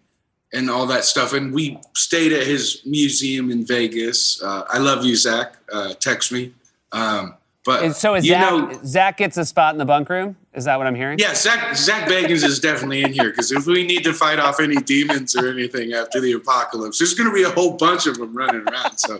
and 0.53 0.69
all 0.69 0.85
that 0.87 1.03
stuff. 1.03 1.33
And 1.33 1.53
we 1.53 1.79
stayed 1.93 2.31
at 2.31 2.47
his 2.47 2.81
museum 2.85 3.51
in 3.51 3.65
Vegas. 3.65 4.41
Uh, 4.41 4.63
I 4.69 4.77
love 4.77 5.03
you, 5.03 5.15
Zach. 5.15 5.55
Uh, 5.71 5.93
text 5.95 6.31
me. 6.31 6.53
Um, 6.91 7.35
but 7.67 7.83
And 7.83 7.93
so 7.93 8.15
is 8.15 8.25
you 8.25 8.31
Zach, 8.31 8.49
know, 8.49 8.79
Zach 8.85 9.17
gets 9.17 9.35
a 9.35 9.43
spot 9.43 9.75
in 9.75 9.77
the 9.77 9.83
bunk 9.83 10.07
room? 10.09 10.37
Is 10.53 10.63
that 10.63 10.77
what 10.77 10.87
I'm 10.87 10.95
hearing? 10.95 11.19
yeah, 11.19 11.33
Zach 11.33 11.75
Zach 11.75 12.07
Bagans 12.07 12.45
is 12.45 12.61
definitely 12.61 13.03
in 13.03 13.11
here 13.11 13.29
because 13.29 13.51
if 13.51 13.65
we 13.65 13.85
need 13.85 14.05
to 14.05 14.13
fight 14.13 14.39
off 14.39 14.61
any 14.61 14.77
demons 14.77 15.35
or 15.35 15.49
anything 15.49 15.91
after 15.91 16.21
the 16.21 16.31
apocalypse, 16.31 16.97
there's 16.97 17.13
going 17.13 17.29
to 17.29 17.35
be 17.35 17.43
a 17.43 17.49
whole 17.49 17.75
bunch 17.75 18.07
of 18.07 18.17
them 18.17 18.33
running 18.33 18.65
around. 18.69 18.97
So, 18.97 19.19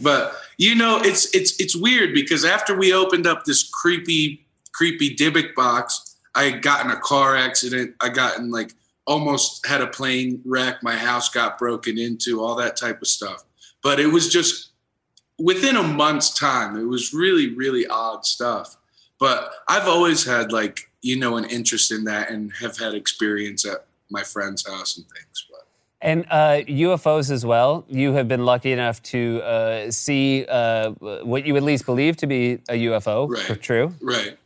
but 0.00 0.32
you 0.58 0.76
know, 0.76 1.00
it's 1.02 1.34
it's 1.34 1.58
it's 1.60 1.74
weird 1.74 2.14
because 2.14 2.44
after 2.44 2.78
we 2.78 2.94
opened 2.94 3.26
up 3.26 3.44
this 3.44 3.68
creepy 3.68 4.46
creepy 4.70 5.16
Dybbuk 5.16 5.56
box, 5.56 6.14
I 6.36 6.52
got 6.52 6.84
in 6.84 6.92
a 6.92 7.00
car 7.00 7.36
accident. 7.36 7.96
I 8.00 8.10
got 8.10 8.38
in 8.38 8.52
like 8.52 8.74
almost 9.08 9.66
had 9.66 9.80
a 9.80 9.88
plane 9.88 10.40
wreck. 10.44 10.84
My 10.84 10.94
house 10.94 11.30
got 11.30 11.58
broken 11.58 11.98
into, 11.98 12.44
all 12.44 12.54
that 12.54 12.76
type 12.76 13.02
of 13.02 13.08
stuff. 13.08 13.42
But 13.82 13.98
it 13.98 14.06
was 14.06 14.28
just 14.28 14.67
within 15.38 15.76
a 15.76 15.82
month's 15.82 16.32
time. 16.34 16.76
It 16.76 16.84
was 16.84 17.12
really, 17.12 17.54
really 17.54 17.86
odd 17.86 18.24
stuff. 18.24 18.76
But 19.18 19.50
I've 19.68 19.88
always 19.88 20.24
had 20.24 20.52
like, 20.52 20.90
you 21.02 21.18
know, 21.18 21.36
an 21.36 21.44
interest 21.44 21.90
in 21.90 22.04
that 22.04 22.30
and 22.30 22.52
have 22.60 22.78
had 22.78 22.94
experience 22.94 23.66
at 23.66 23.86
my 24.10 24.22
friend's 24.22 24.66
house 24.66 24.96
and 24.96 25.06
things. 25.06 25.48
And 26.00 26.26
uh, 26.30 26.62
UFOs 26.68 27.30
as 27.30 27.44
well. 27.44 27.84
You 27.88 28.12
have 28.12 28.28
been 28.28 28.44
lucky 28.44 28.70
enough 28.70 29.02
to 29.04 29.42
uh, 29.42 29.90
see 29.90 30.46
uh, 30.48 30.90
what 30.90 31.44
you 31.44 31.56
at 31.56 31.62
least 31.62 31.86
believe 31.86 32.16
to 32.18 32.26
be 32.26 32.54
a 32.68 32.86
UFO. 32.86 33.28
Right. 33.28 33.60
True. 33.60 33.94
Right. 34.00 34.38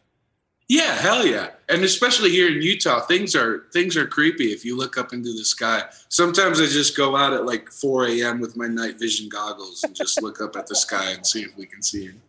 Yeah, 0.69 0.95
hell 0.97 1.27
yeah. 1.27 1.51
And 1.69 1.85
especially 1.85 2.31
here 2.31 2.49
in 2.49 2.63
Utah, 2.63 3.01
things 3.01 3.35
are 3.35 3.67
things 3.73 3.97
are 3.97 4.07
creepy 4.07 4.53
if 4.53 4.65
you 4.65 4.77
look 4.77 4.97
up 4.97 5.13
into 5.13 5.33
the 5.33 5.45
sky. 5.45 5.83
Sometimes 6.09 6.61
I 6.61 6.67
just 6.67 6.97
go 6.97 7.17
out 7.17 7.33
at 7.33 7.45
like 7.45 7.71
4 7.71 8.09
a.m. 8.09 8.41
with 8.41 8.57
my 8.57 8.69
night 8.69 8.99
vision 8.99 9.29
goggles 9.29 9.83
and 9.85 9.95
just 9.95 10.23
look 10.23 10.41
up 10.41 10.57
at 10.57 10.67
the 10.67 10.75
sky 10.75 11.11
and 11.11 11.27
see 11.27 11.43
if 11.43 11.57
we 11.57 11.67
can 11.67 11.83
see 11.83 12.05
anything. 12.05 12.21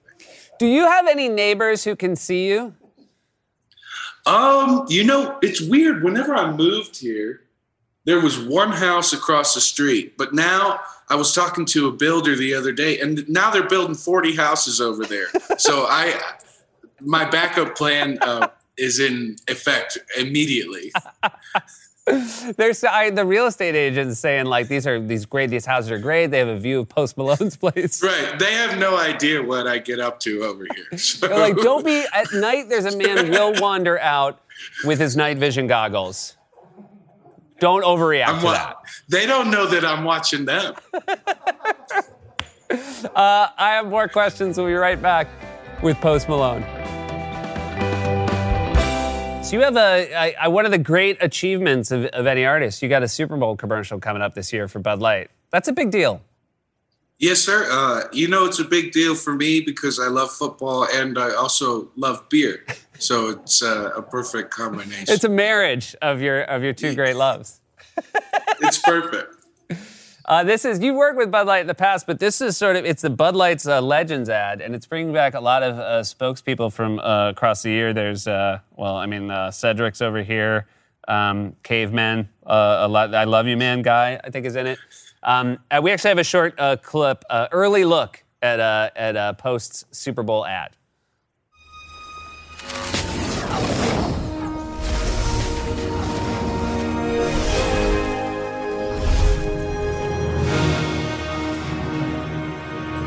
Do 0.60 0.65
you 0.65 0.86
have 0.86 1.08
any 1.08 1.30
neighbors 1.30 1.84
who 1.84 1.96
can 1.96 2.15
see 2.15 2.48
you? 2.48 2.74
Um, 4.26 4.86
you 4.88 5.04
know, 5.04 5.38
it's 5.41 5.62
weird. 5.62 6.04
Whenever 6.04 6.34
I 6.34 6.52
moved 6.52 7.00
here, 7.00 7.41
there 8.06 8.19
was 8.19 8.39
one 8.39 8.72
house 8.72 9.13
across 9.13 9.54
the 9.54 9.62
street, 9.62 10.17
but 10.17 10.34
now 10.34 10.80
I 11.10 11.15
was 11.15 11.34
talking 11.34 11.65
to 11.67 11.88
a 11.88 11.91
builder 11.91 12.36
the 12.36 12.54
other 12.54 12.72
day, 12.72 13.00
and 13.00 13.28
now 13.30 13.50
they're 13.50 13.67
building 13.67 13.96
40 13.96 14.36
houses 14.36 14.80
over 14.80 15.06
there. 15.06 15.28
so 15.58 15.86
I, 15.89 16.19
my 17.04 17.30
backup 17.30 17.76
plan 17.76 18.18
uh, 18.22 18.48
is 18.78 19.00
in 19.00 19.36
effect 19.48 19.98
immediately. 20.18 20.92
There's 22.58 22.84
I, 22.84 23.12
the 23.12 23.26
real 23.26 23.46
estate 23.46 23.76
agents 23.76 24.20
saying 24.20 24.46
like 24.46 24.68
these 24.68 24.86
are 24.86 25.00
these 25.00 25.26
great 25.26 25.50
these 25.50 25.66
houses 25.66 25.89
are 25.89 25.98
great. 25.98 26.28
They 26.28 26.39
have 26.39 26.50
a 26.50 26.60
view 26.60 26.82
of 26.82 26.89
Post 26.89 27.16
Malone's 27.16 27.56
place. 27.58 28.04
Right. 28.04 28.38
They 28.38 28.54
have 28.54 28.78
no 28.78 28.98
idea 28.98 29.42
what 29.42 29.68
I 29.68 29.78
get 29.78 30.02
up 30.02 30.20
to 30.22 30.44
over 30.44 30.66
here. 30.76 30.86
So. 30.98 31.28
Like, 31.28 31.56
don't 31.58 31.86
be 31.86 32.06
at 32.13 32.32
night. 32.34 32.70
There's 32.70 32.86
a 32.86 32.98
man 32.98 33.30
will 33.30 33.54
wander 33.60 34.00
out 34.00 34.42
with 34.84 35.00
his 35.00 35.16
night 35.16 35.38
vision 35.38 35.68
goggles. 35.68 36.38
Don't 37.60 37.84
overreact 37.84 38.28
I'm 38.28 38.39
to 38.39 38.48
that. 38.48 38.76
They 39.10 39.26
don't 39.26 39.50
know 39.50 39.68
that 39.68 39.86
I'm 39.86 40.04
watching 40.04 40.46
them. 40.46 40.76
Uh, 42.70 43.48
I 43.58 43.72
have 43.76 43.88
more 43.88 44.08
questions. 44.08 44.58
We'll 44.58 44.68
be 44.68 44.74
right 44.74 45.02
back 45.02 45.28
with 45.84 46.00
Post 46.02 46.30
Malone. 46.30 46.63
So 49.43 49.58
you 49.58 49.62
have 49.62 49.76
a 49.76 50.50
one 50.50 50.65
of 50.65 50.72
the 50.72 50.78
great 50.78 51.17
achievements 51.22 51.91
of, 51.91 52.06
of 52.06 52.26
any 52.26 52.46
artist. 52.46 52.82
You 52.82 52.89
got 52.89 53.04
a 53.04 53.08
Super 53.08 53.38
Bowl 53.38 53.58
commercial 53.58 54.00
coming 54.00 54.22
up 54.22 54.34
this 54.34 54.54
year 54.54 54.67
for 54.67 54.80
Bud 54.80 55.00
Light. 55.00 55.30
That's 55.52 55.67
a 55.67 55.74
big 55.74 55.91
deal. 55.91 56.22
Yes, 57.19 57.39
sir. 57.39 57.67
Uh, 57.69 58.08
you 58.12 58.28
know, 58.28 58.46
it's 58.46 58.60
a 58.60 58.63
big 58.63 58.91
deal 58.91 59.15
for 59.15 59.36
me 59.36 59.62
because 59.62 60.00
I 60.00 60.08
love 60.08 60.32
football 60.32 60.88
and 60.91 61.17
I 61.17 61.34
also 61.36 61.89
love 61.96 62.28
beer. 62.30 62.65
So 63.00 63.30
it's 63.30 63.62
uh, 63.62 63.91
a 63.96 64.02
perfect 64.02 64.52
combination. 64.52 65.06
It's 65.10 65.24
a 65.24 65.30
marriage 65.30 65.96
of 66.02 66.22
your 66.22 66.43
of 66.43 66.63
your 66.63 66.74
two 66.74 66.96
great 66.96 67.15
loves. 67.15 67.60
it's 68.62 68.80
perfect. 68.80 69.43
Uh, 70.34 70.43
this 70.43 70.65
is 70.65 70.80
you've 70.80 70.96
worked 70.96 71.15
with 71.15 71.30
Bud 71.30 71.46
Light 71.46 71.62
in 71.62 71.67
the 71.67 71.76
past, 71.76 72.08
but 72.08 72.17
this 72.17 72.41
is 72.41 72.58
sort 72.58 72.76
of 72.76 72.86
it's 72.86 73.04
the 73.04 73.10
Bud 73.12 73.36
Light's 73.36 73.67
uh, 73.67 73.80
Legends 73.80 74.30
ad, 74.30 74.62
and 74.62 74.74
it's 74.74 74.88
bringing 74.88 75.13
back 75.13 75.36
a 75.36 75.39
lot 75.39 75.62
of 75.62 75.78
uh, 75.78 76.02
spokespeople 76.02 76.74
from 76.74 76.98
uh, 76.98 77.30
across 77.30 77.62
the 77.62 77.69
year. 77.69 77.93
There's 77.93 78.28
uh, 78.28 78.58
well, 78.76 78.96
I 78.96 79.06
mean 79.06 79.30
uh, 79.30 79.52
Cedric's 79.52 80.02
over 80.02 80.24
here, 80.24 80.65
um, 81.08 81.56
Caveman, 81.62 82.30
a 82.48 82.88
lot. 82.88 83.13
I 83.13 83.26
love 83.26 83.46
you, 83.46 83.56
man, 83.58 83.84
guy. 83.84 84.19
I 84.24 84.32
think 84.32 84.48
is 84.48 84.56
in 84.56 84.65
it. 84.65 84.80
Um, 85.22 85.60
we 85.84 85.91
actually 85.91 86.10
have 86.10 86.17
a 86.17 86.24
short 86.24 86.58
clip, 86.82 87.24
early 87.52 87.86
look 87.86 88.24
at 88.41 88.60
at 88.60 89.38
post 89.38 89.93
Super 89.93 90.24
Bowl 90.24 90.48
ad. 90.48 90.76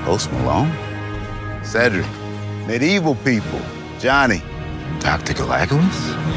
Post 0.06 0.30
Malone, 0.30 0.70
Cedric, 1.64 2.06
Medieval 2.68 3.16
People, 3.16 3.60
Johnny, 3.98 4.40
Dr. 5.00 5.34
Galagos? 5.34 5.82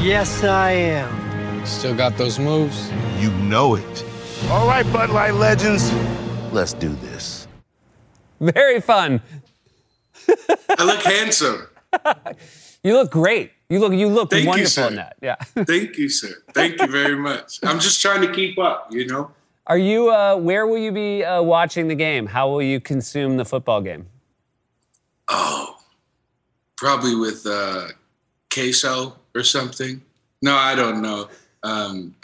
Yes, 0.01 0.43
I 0.43 0.71
am. 0.71 1.65
Still 1.67 1.93
got 1.95 2.17
those 2.17 2.39
moves? 2.39 2.91
You 3.19 3.29
know 3.43 3.75
it. 3.75 4.05
All 4.49 4.65
right, 4.65 4.91
Bud 4.91 5.11
Light 5.11 5.35
legends, 5.35 5.93
let's 6.51 6.73
do 6.73 6.89
this. 6.95 7.47
Very 8.41 8.81
fun. 8.81 9.21
I 10.79 10.83
look 10.83 11.03
handsome. 11.03 11.67
You 12.81 12.93
look 12.93 13.11
great. 13.11 13.51
You 13.69 13.79
look 13.79 13.91
you 13.91 14.07
look 14.07 14.29
Thank 14.29 14.47
wonderful 14.47 14.69
sir. 14.69 14.87
in 14.87 14.95
that. 14.95 15.17
Yeah. 15.21 15.35
Thank 15.65 15.97
you, 15.97 16.07
sir. 16.07 16.33
Thank 16.53 16.79
you 16.79 16.87
very 16.87 17.17
much. 17.17 17.59
I'm 17.61 17.77
just 17.77 18.01
trying 18.01 18.21
to 18.21 18.31
keep 18.31 18.57
up, 18.57 18.87
you 18.89 19.05
know? 19.05 19.31
Are 19.69 19.77
you? 19.77 20.09
Uh, 20.09 20.35
where 20.35 20.65
will 20.65 20.79
you 20.79 20.91
be 20.91 21.23
uh, 21.23 21.43
watching 21.43 21.87
the 21.87 21.95
game? 21.95 22.25
How 22.25 22.49
will 22.49 22.63
you 22.63 22.79
consume 22.79 23.37
the 23.37 23.45
football 23.45 23.81
game? 23.81 24.07
Oh, 25.27 25.77
probably 26.75 27.15
with 27.15 27.45
uh, 27.45 27.89
queso 28.51 29.15
or 29.35 29.43
something. 29.43 30.01
No, 30.41 30.55
I 30.55 30.73
don't 30.73 31.03
know. 31.03 31.29
Um, 31.61 32.15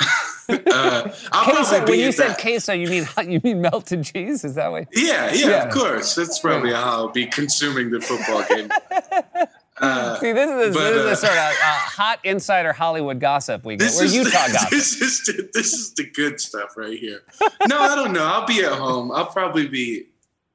uh, 0.49 1.11
I'll 1.31 1.43
queso, 1.43 1.77
probably 1.77 1.85
be 1.85 1.91
when 1.91 1.99
you 1.99 2.11
said 2.11 2.29
that. 2.29 2.39
queso, 2.39 2.73
you 2.73 2.87
mean 2.87 3.07
you 3.27 3.39
mean 3.43 3.61
melted 3.61 4.03
cheese? 4.05 4.43
Is 4.43 4.55
that 4.55 4.71
what? 4.71 4.87
Yeah, 4.91 5.31
yeah, 5.31 5.67
of 5.67 5.71
course. 5.71 6.15
That's 6.15 6.39
probably 6.39 6.73
how 6.73 6.89
I'll 6.89 7.09
be 7.09 7.27
consuming 7.27 7.91
the 7.91 8.01
football 8.01 8.43
game. 8.49 8.71
Uh, 9.85 10.19
See, 10.19 10.31
this 10.31 10.49
is, 10.49 10.75
but, 10.75 10.89
this 10.91 10.97
is 10.97 11.03
the 11.03 11.11
uh, 11.11 11.15
sort 11.15 11.33
of 11.33 11.37
uh, 11.37 11.53
hot 11.63 12.19
insider 12.23 12.73
Hollywood 12.73 13.19
gossip 13.19 13.63
we 13.65 13.75
get. 13.75 13.85
This 13.85 13.97
We're 13.97 14.05
is, 14.05 14.15
Utah 14.15 14.31
gossip. 14.51 14.69
this 14.69 15.01
is 15.01 15.23
the, 15.25 15.49
this 15.53 15.73
is 15.73 15.93
the 15.93 16.09
good 16.11 16.39
stuff 16.39 16.75
right 16.77 16.97
here. 16.97 17.21
No, 17.67 17.79
I 17.79 17.95
don't 17.95 18.13
know. 18.13 18.25
I'll 18.25 18.45
be 18.45 18.63
at 18.63 18.73
home. 18.73 19.11
I'll 19.11 19.27
probably 19.27 19.67
be 19.67 20.07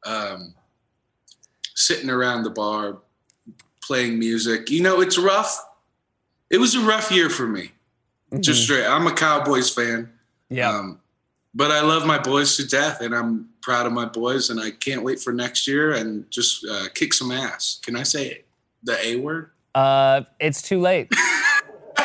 um, 0.04 0.54
sitting 1.74 2.10
around 2.10 2.44
the 2.44 2.50
bar 2.50 2.98
playing 3.82 4.18
music. 4.18 4.70
You 4.70 4.82
know, 4.82 5.00
it's 5.00 5.18
rough. 5.18 5.58
It 6.50 6.58
was 6.58 6.74
a 6.74 6.80
rough 6.80 7.10
year 7.10 7.30
for 7.30 7.46
me. 7.46 7.72
Just 8.38 8.64
straight. 8.64 8.86
I'm 8.86 9.06
a 9.06 9.12
Cowboys 9.12 9.70
fan. 9.70 10.10
Yeah. 10.48 10.70
Um, 10.70 11.00
but 11.54 11.72
I 11.72 11.80
love 11.80 12.06
my 12.06 12.18
boys 12.18 12.56
to 12.56 12.66
death, 12.66 13.00
and 13.00 13.14
I'm 13.14 13.48
proud 13.60 13.86
of 13.86 13.92
my 13.92 14.04
boys, 14.04 14.50
and 14.50 14.60
I 14.60 14.70
can't 14.70 15.02
wait 15.02 15.20
for 15.20 15.32
next 15.32 15.66
year 15.66 15.92
and 15.92 16.30
just 16.30 16.64
uh, 16.64 16.86
kick 16.94 17.12
some 17.12 17.32
ass. 17.32 17.80
Can 17.82 17.96
I 17.96 18.04
say 18.04 18.26
it? 18.26 18.46
The 18.82 19.06
A 19.06 19.16
word? 19.16 19.50
Uh, 19.74 20.22
it's 20.38 20.62
too 20.62 20.80
late. 20.80 21.08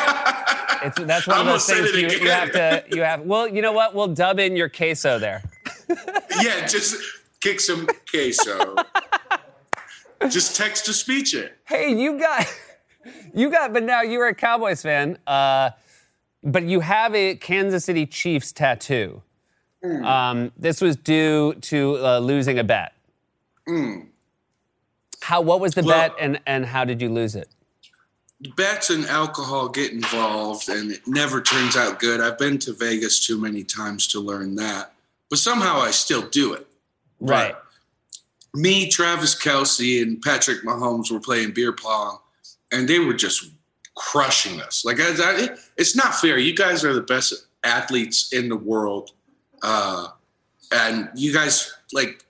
it's, 0.82 0.98
that's 1.00 1.26
one 1.26 1.40
of 1.40 1.46
those 1.46 1.66
things 1.66 1.92
you, 1.92 2.08
you 2.08 2.30
have 2.30 2.52
to. 2.52 2.84
You 2.90 3.02
have. 3.02 3.22
Well, 3.22 3.48
you 3.48 3.62
know 3.62 3.72
what? 3.72 3.94
We'll 3.94 4.08
dub 4.08 4.38
in 4.38 4.56
your 4.56 4.68
queso 4.68 5.18
there. 5.18 5.42
yeah, 6.40 6.66
just 6.66 6.96
kick 7.40 7.60
some 7.60 7.88
queso. 8.10 8.76
just 10.28 10.56
text 10.56 10.86
to 10.86 10.92
speech 10.92 11.34
it. 11.34 11.58
Hey, 11.64 11.92
you 11.92 12.18
got, 12.18 12.46
you 13.34 13.50
got. 13.50 13.72
But 13.72 13.82
now 13.82 14.02
you're 14.02 14.28
a 14.28 14.34
Cowboys 14.34 14.82
fan. 14.82 15.18
Uh, 15.26 15.70
but 16.42 16.62
you 16.62 16.80
have 16.80 17.14
a 17.14 17.34
Kansas 17.36 17.84
City 17.84 18.06
Chiefs 18.06 18.52
tattoo. 18.52 19.22
Hmm. 19.82 20.04
Um, 20.04 20.52
this 20.56 20.80
was 20.80 20.96
due 20.96 21.54
to 21.54 21.98
uh, 21.98 22.18
losing 22.20 22.58
a 22.58 22.64
bet. 22.64 22.92
Mm. 23.68 24.06
How? 25.26 25.40
What 25.40 25.58
was 25.58 25.74
the 25.74 25.82
Well- 25.82 26.10
bet, 26.10 26.16
and 26.20 26.40
and 26.46 26.64
how 26.64 26.84
did 26.84 27.02
you 27.02 27.08
lose 27.08 27.34
it? 27.34 27.48
Bets 28.54 28.90
and 28.90 29.04
alcohol 29.06 29.68
get 29.68 29.90
involved, 29.92 30.68
and 30.68 30.92
it 30.92 31.00
never 31.06 31.40
turns 31.40 31.74
out 31.76 31.98
good. 31.98 32.20
I've 32.20 32.38
been 32.38 32.58
to 32.60 32.72
Vegas 32.72 33.26
too 33.26 33.36
many 33.36 33.64
times 33.64 34.06
to 34.08 34.20
learn 34.20 34.54
that, 34.56 34.92
but 35.28 35.40
somehow 35.40 35.80
I 35.80 35.90
still 35.90 36.22
do 36.28 36.52
it. 36.52 36.66
Right. 37.18 37.56
me, 38.54 38.88
Travis 38.88 39.34
Kelce, 39.34 40.00
and 40.02 40.22
Patrick 40.22 40.62
Mahomes 40.62 41.10
were 41.10 41.20
playing 41.20 41.52
beer 41.52 41.72
pong, 41.72 42.20
and 42.72 42.88
they 42.88 42.98
were 43.00 43.12
just 43.12 43.50
crushing 43.96 44.60
us. 44.62 44.82
Like, 44.84 44.98
I, 45.00 45.08
I, 45.18 45.48
it's 45.76 45.94
not 45.96 46.14
fair. 46.14 46.38
You 46.38 46.54
guys 46.54 46.82
are 46.84 46.94
the 46.94 47.02
best 47.02 47.34
athletes 47.64 48.32
in 48.32 48.48
the 48.48 48.56
world, 48.56 49.10
uh, 49.62 50.08
and 50.72 51.10
you 51.14 51.32
guys 51.34 51.72
like 51.92 52.24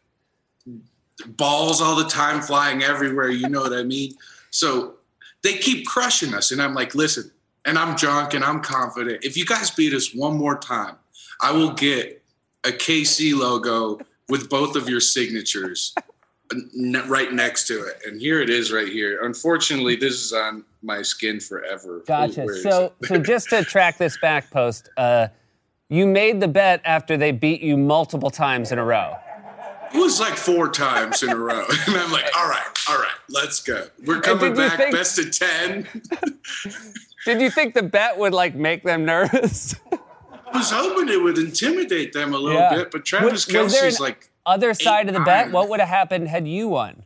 balls 1.26 1.81
all 1.81 1.96
the 1.96 2.09
time, 2.09 2.42
flying 2.42 2.83
everywhere. 2.83 3.31
You 3.31 3.48
know 3.48 3.62
what 3.62 3.72
I 3.72 3.83
mean? 3.83 4.14
So 4.50 4.94
they 5.42 5.55
keep 5.55 5.87
crushing 5.87 6.35
us, 6.35 6.52
and 6.52 6.61
I'm 6.61 6.74
like, 6.74 6.94
listen. 6.94 7.31
And 7.64 7.79
I'm 7.79 7.96
drunk, 7.96 8.35
and 8.35 8.44
I'm 8.44 8.61
confident. 8.61 9.24
If 9.24 9.37
you 9.37 9.44
guys 9.44 9.72
beat 9.72 9.92
us 9.92 10.14
one 10.14 10.37
more 10.37 10.57
time, 10.57 10.96
I 11.40 11.50
will 11.50 11.72
get 11.72 12.22
a 12.64 12.70
KC 12.70 13.35
logo 13.35 13.98
with 14.29 14.48
both 14.48 14.76
of 14.76 14.88
your 14.88 15.00
signatures 15.00 15.94
right 17.07 17.33
next 17.33 17.66
to 17.66 17.85
it. 17.85 18.02
And 18.07 18.20
here 18.20 18.40
it 18.40 18.50
is 18.50 18.72
right 18.72 18.88
here. 18.88 19.24
Unfortunately, 19.24 19.96
this 19.96 20.14
is 20.14 20.33
on 20.33 20.64
my 20.83 21.02
skin 21.02 21.40
forever. 21.40 22.02
Gotcha. 22.07 22.44
Is 22.44 22.62
So, 22.62 22.92
so 23.02 23.18
just 23.18 23.50
to 23.50 23.64
track 23.64 23.98
this 23.98 24.16
back, 24.18 24.50
post, 24.50 24.88
uh, 24.96 25.29
you 25.88 26.07
made 26.07 26.40
the 26.40 26.48
bet 26.48 26.81
after 26.85 27.16
they 27.16 27.33
beat 27.33 27.62
you 27.62 27.76
multiple 27.76 28.31
times 28.31 28.72
in 28.72 28.79
a 28.79 28.85
row. 28.85 29.16
It 29.94 29.99
was 29.99 30.20
like 30.20 30.37
four 30.37 30.68
times 30.70 31.22
in 31.22 31.31
a 31.31 31.37
row. 31.37 31.64
And 31.87 31.96
I'm 31.96 32.11
like, 32.12 32.27
all 32.37 32.49
right, 32.49 32.66
all 32.88 32.99
right, 32.99 33.14
let's 33.31 33.62
go. 33.62 33.87
We're 34.05 34.20
coming 34.20 34.55
back 34.55 34.77
think- 34.79 34.94
best 34.94 35.18
of 35.18 35.31
10. 35.31 35.87
Did 37.25 37.40
you 37.40 37.51
think 37.51 37.75
the 37.75 37.83
bet 37.83 38.18
would 38.18 38.33
like 38.35 38.55
make 38.55 38.83
them 38.85 39.05
nervous? 39.05 39.75
I 40.53 40.59
was 40.59 40.70
hoping 40.70 41.09
it 41.09 41.20
would 41.22 41.38
intimidate 41.38 42.12
them 42.12 42.33
a 42.35 42.38
little 42.38 42.61
Yeah. 42.61 42.75
bit, 42.77 42.90
but 42.90 43.05
Travis 43.05 43.33
Was- 43.33 43.46
was 43.46 43.72
Kelce's 43.75 43.99
an 43.99 44.05
like 44.05 44.31
Other 44.46 44.75
side 44.75 45.09
of 45.09 45.14
the 45.14 45.20
bet, 45.20 45.51
what 45.51 45.68
would 45.68 45.81
have 45.81 45.88
happened 45.88 46.29
had 46.29 46.46
you 46.46 46.68
won? 46.68 47.03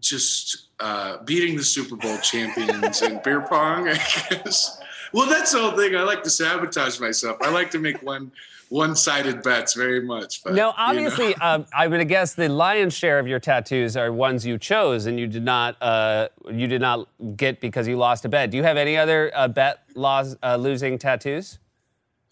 just 0.00 0.66
uh, 0.80 1.18
beating 1.22 1.56
the 1.56 1.62
Super 1.64 1.96
Bowl 1.96 2.18
champions 2.18 3.00
in 3.00 3.20
beer 3.24 3.40
pong, 3.42 3.88
I 3.88 3.94
guess. 3.94 4.78
Well, 5.14 5.28
that's 5.28 5.52
the 5.52 5.60
whole 5.60 5.76
thing. 5.76 5.94
I 5.94 6.02
like 6.02 6.24
to 6.24 6.30
sabotage 6.30 6.98
myself. 6.98 7.38
I 7.40 7.48
like 7.50 7.70
to 7.70 7.78
make 7.78 8.02
one 8.02 8.32
one-sided 8.68 9.40
bets 9.44 9.74
very 9.74 10.00
much. 10.00 10.42
But, 10.42 10.54
no, 10.54 10.56
you 10.56 10.72
know. 10.72 10.74
obviously, 10.76 11.34
um, 11.40 11.66
I 11.72 11.86
would 11.86 12.06
guess 12.08 12.34
the 12.34 12.48
lion's 12.48 12.94
share 12.94 13.20
of 13.20 13.28
your 13.28 13.38
tattoos 13.38 13.96
are 13.96 14.12
ones 14.12 14.44
you 14.44 14.58
chose 14.58 15.06
and 15.06 15.18
you 15.20 15.28
did 15.28 15.44
not 15.44 15.80
uh, 15.80 16.28
you 16.50 16.66
did 16.66 16.80
not 16.80 17.08
get 17.36 17.60
because 17.60 17.86
you 17.86 17.96
lost 17.96 18.24
a 18.24 18.28
bet. 18.28 18.50
Do 18.50 18.56
you 18.56 18.64
have 18.64 18.76
any 18.76 18.96
other 18.96 19.30
uh, 19.34 19.46
bet 19.46 19.84
loss, 19.94 20.34
uh, 20.42 20.56
losing 20.56 20.98
tattoos? 20.98 21.60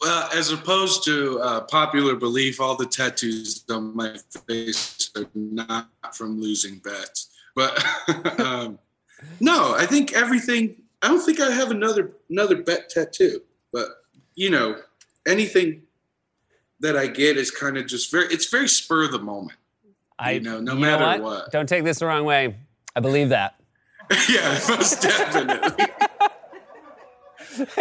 Well, 0.01 0.29
as 0.35 0.51
opposed 0.51 1.05
to 1.05 1.39
uh, 1.39 1.61
popular 1.61 2.17
belief, 2.17 2.61
all 2.61 2.75
the 2.75 2.87
tattoos 2.87 3.65
on 3.71 3.95
my 3.95 4.17
face 4.49 5.13
are 5.17 5.27
not 5.37 5.89
from 6.13 6.41
losing 6.41 6.79
bets. 6.79 7.31
But 7.55 7.85
um, 8.41 8.81
no, 9.39 9.77
I 9.77 9.87
think 9.87 10.15
everything. 10.15 10.77
I 11.03 11.09
don't 11.09 11.21
think 11.21 11.41
I 11.41 11.51
have 11.51 11.71
another 11.71 12.13
another 12.31 12.63
bet 12.63 12.89
tattoo. 12.89 13.43
But 13.73 13.89
you 14.35 14.51
know, 14.51 14.77
anything 15.27 15.83
that 16.81 16.97
I 16.97 17.09
get 17.09 17.37
is 17.37 17.51
kind 17.51 17.77
of 17.77 17.87
just 17.87 18.11
very. 18.11 18.27
It's 18.27 18.47
very 18.47 18.69
spur 18.69 19.05
of 19.05 19.13
the 19.13 19.19
moment. 19.19 19.59
I 20.19 20.33
you 20.33 20.41
know, 20.41 20.61
no 20.61 20.75
you 20.75 20.81
matter 20.81 21.05
what? 21.05 21.23
what. 21.23 21.53
Don't 21.53 21.69
take 21.69 21.85
this 21.85 21.99
the 21.99 22.07
wrong 22.07 22.25
way. 22.25 22.57
I 22.95 23.01
believe 23.01 23.31
that. 23.31 23.61
yeah, 24.29 24.59
most 24.69 25.03
definitely. 25.03 25.87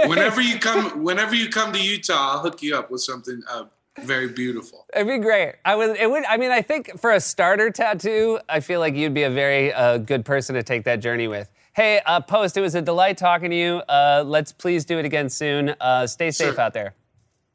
whenever 0.08 0.42
you 0.42 0.60
come, 0.60 1.04
whenever 1.04 1.36
you 1.36 1.50
come 1.50 1.74
to 1.74 1.80
Utah, 1.80 2.34
I'll 2.34 2.40
hook 2.40 2.62
you 2.62 2.76
up 2.76 2.90
with 2.90 3.02
something 3.02 3.42
uh, 3.50 3.66
very 4.00 4.30
beautiful. 4.30 4.86
It'd 4.96 5.08
be 5.08 5.18
great. 5.18 5.56
I 5.66 5.76
would. 5.76 5.98
It 5.98 6.10
would. 6.10 6.24
I 6.26 6.38
mean, 6.38 6.52
I 6.52 6.62
think 6.62 7.00
for 7.00 7.12
a 7.12 7.20
starter 7.20 7.70
tattoo, 7.70 8.40
I 8.50 8.62
feel 8.62 8.80
like 8.80 8.96
you'd 8.96 9.14
be 9.14 9.24
a 9.24 9.30
very 9.30 9.74
uh, 9.74 9.98
good 9.98 10.26
person 10.26 10.56
to 10.56 10.64
take 10.64 10.86
that 10.86 10.98
journey 11.02 11.28
with. 11.28 11.52
Hey, 11.74 12.02
uh, 12.06 12.20
Post, 12.20 12.58
it 12.58 12.62
was 12.62 12.76
a 12.76 12.82
delight 12.82 13.18
talking 13.18 13.50
to 13.50 13.56
you. 13.56 13.76
Uh, 13.88 14.24
let's 14.26 14.52
please 14.52 14.84
do 14.84 14.98
it 15.00 15.06
again 15.06 15.30
soon. 15.30 15.74
Uh, 15.80 16.06
stay 16.06 16.30
safe 16.32 16.56
Sure. 16.56 16.62
out 16.62 16.74
there. 16.74 16.94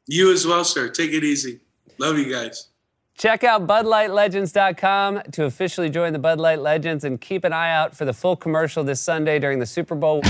You 0.07 0.31
as 0.33 0.47
well, 0.47 0.63
sir. 0.63 0.89
Take 0.89 1.11
it 1.13 1.23
easy. 1.23 1.59
Love 1.99 2.17
you 2.17 2.31
guys. 2.31 2.69
Check 3.15 3.43
out 3.43 3.67
BudLightLegends.com 3.67 5.21
to 5.33 5.45
officially 5.45 5.89
join 5.89 6.13
the 6.13 6.19
Bud 6.19 6.39
Light 6.39 6.59
Legends 6.59 7.03
and 7.03 7.19
keep 7.19 7.43
an 7.43 7.53
eye 7.53 7.71
out 7.71 7.95
for 7.95 8.05
the 8.05 8.13
full 8.13 8.35
commercial 8.35 8.83
this 8.83 9.01
Sunday 9.01 9.39
during 9.39 9.59
the 9.59 9.65
Super 9.65 9.95
Bowl. 9.95 10.21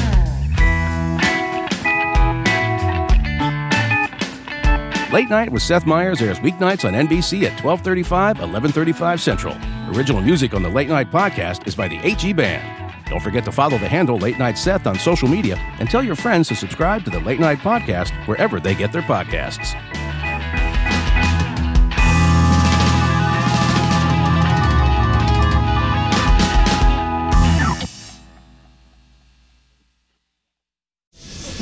Late 5.14 5.30
Night 5.30 5.50
with 5.50 5.62
Seth 5.64 5.86
Meyers 5.86 6.22
airs 6.22 6.40
weeknights 6.40 6.84
on 6.86 6.94
NBC 6.94 7.44
at 7.44 7.64
1235, 7.64 8.40
1135 8.40 9.22
Central. 9.22 9.56
Original 9.96 10.22
music 10.22 10.54
on 10.54 10.62
the 10.62 10.70
Late 10.70 10.90
Night 10.90 11.10
podcast 11.12 11.66
is 11.66 11.76
by 11.76 11.88
the 11.88 11.98
8G 12.00 12.36
Band. 12.36 12.87
Don't 13.10 13.22
forget 13.22 13.46
to 13.46 13.52
follow 13.52 13.78
the 13.78 13.88
handle 13.88 14.18
Late 14.18 14.38
Night 14.38 14.58
Seth 14.58 14.86
on 14.86 15.00
social 15.00 15.30
media 15.30 15.56
and 15.80 15.90
tell 15.90 16.04
your 16.04 16.16
friends 16.16 16.50
to 16.50 16.56
subscribe 16.56 17.06
to 17.06 17.10
the 17.10 17.22
Late 17.22 17.40
Night 17.40 17.60
podcast 17.60 18.12
wherever 18.28 18.60
they 18.60 18.76
get 18.76 18.92
their 18.92 19.02
podcasts. 19.02 19.76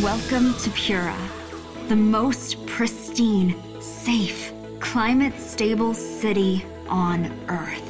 Welcome 0.02 0.56
to 0.56 0.70
Pura, 0.72 1.16
the 1.88 1.96
most 1.96 2.66
pristine, 2.66 3.56
safe, 3.80 4.52
climate 4.80 5.40
stable 5.40 5.94
city 5.94 6.66
on 6.90 7.32
Earth. 7.48 7.84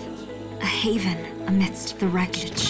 A 0.62 0.66
haven 0.66 1.18
amidst 1.48 2.00
the 2.00 2.08
wreckage. 2.08 2.70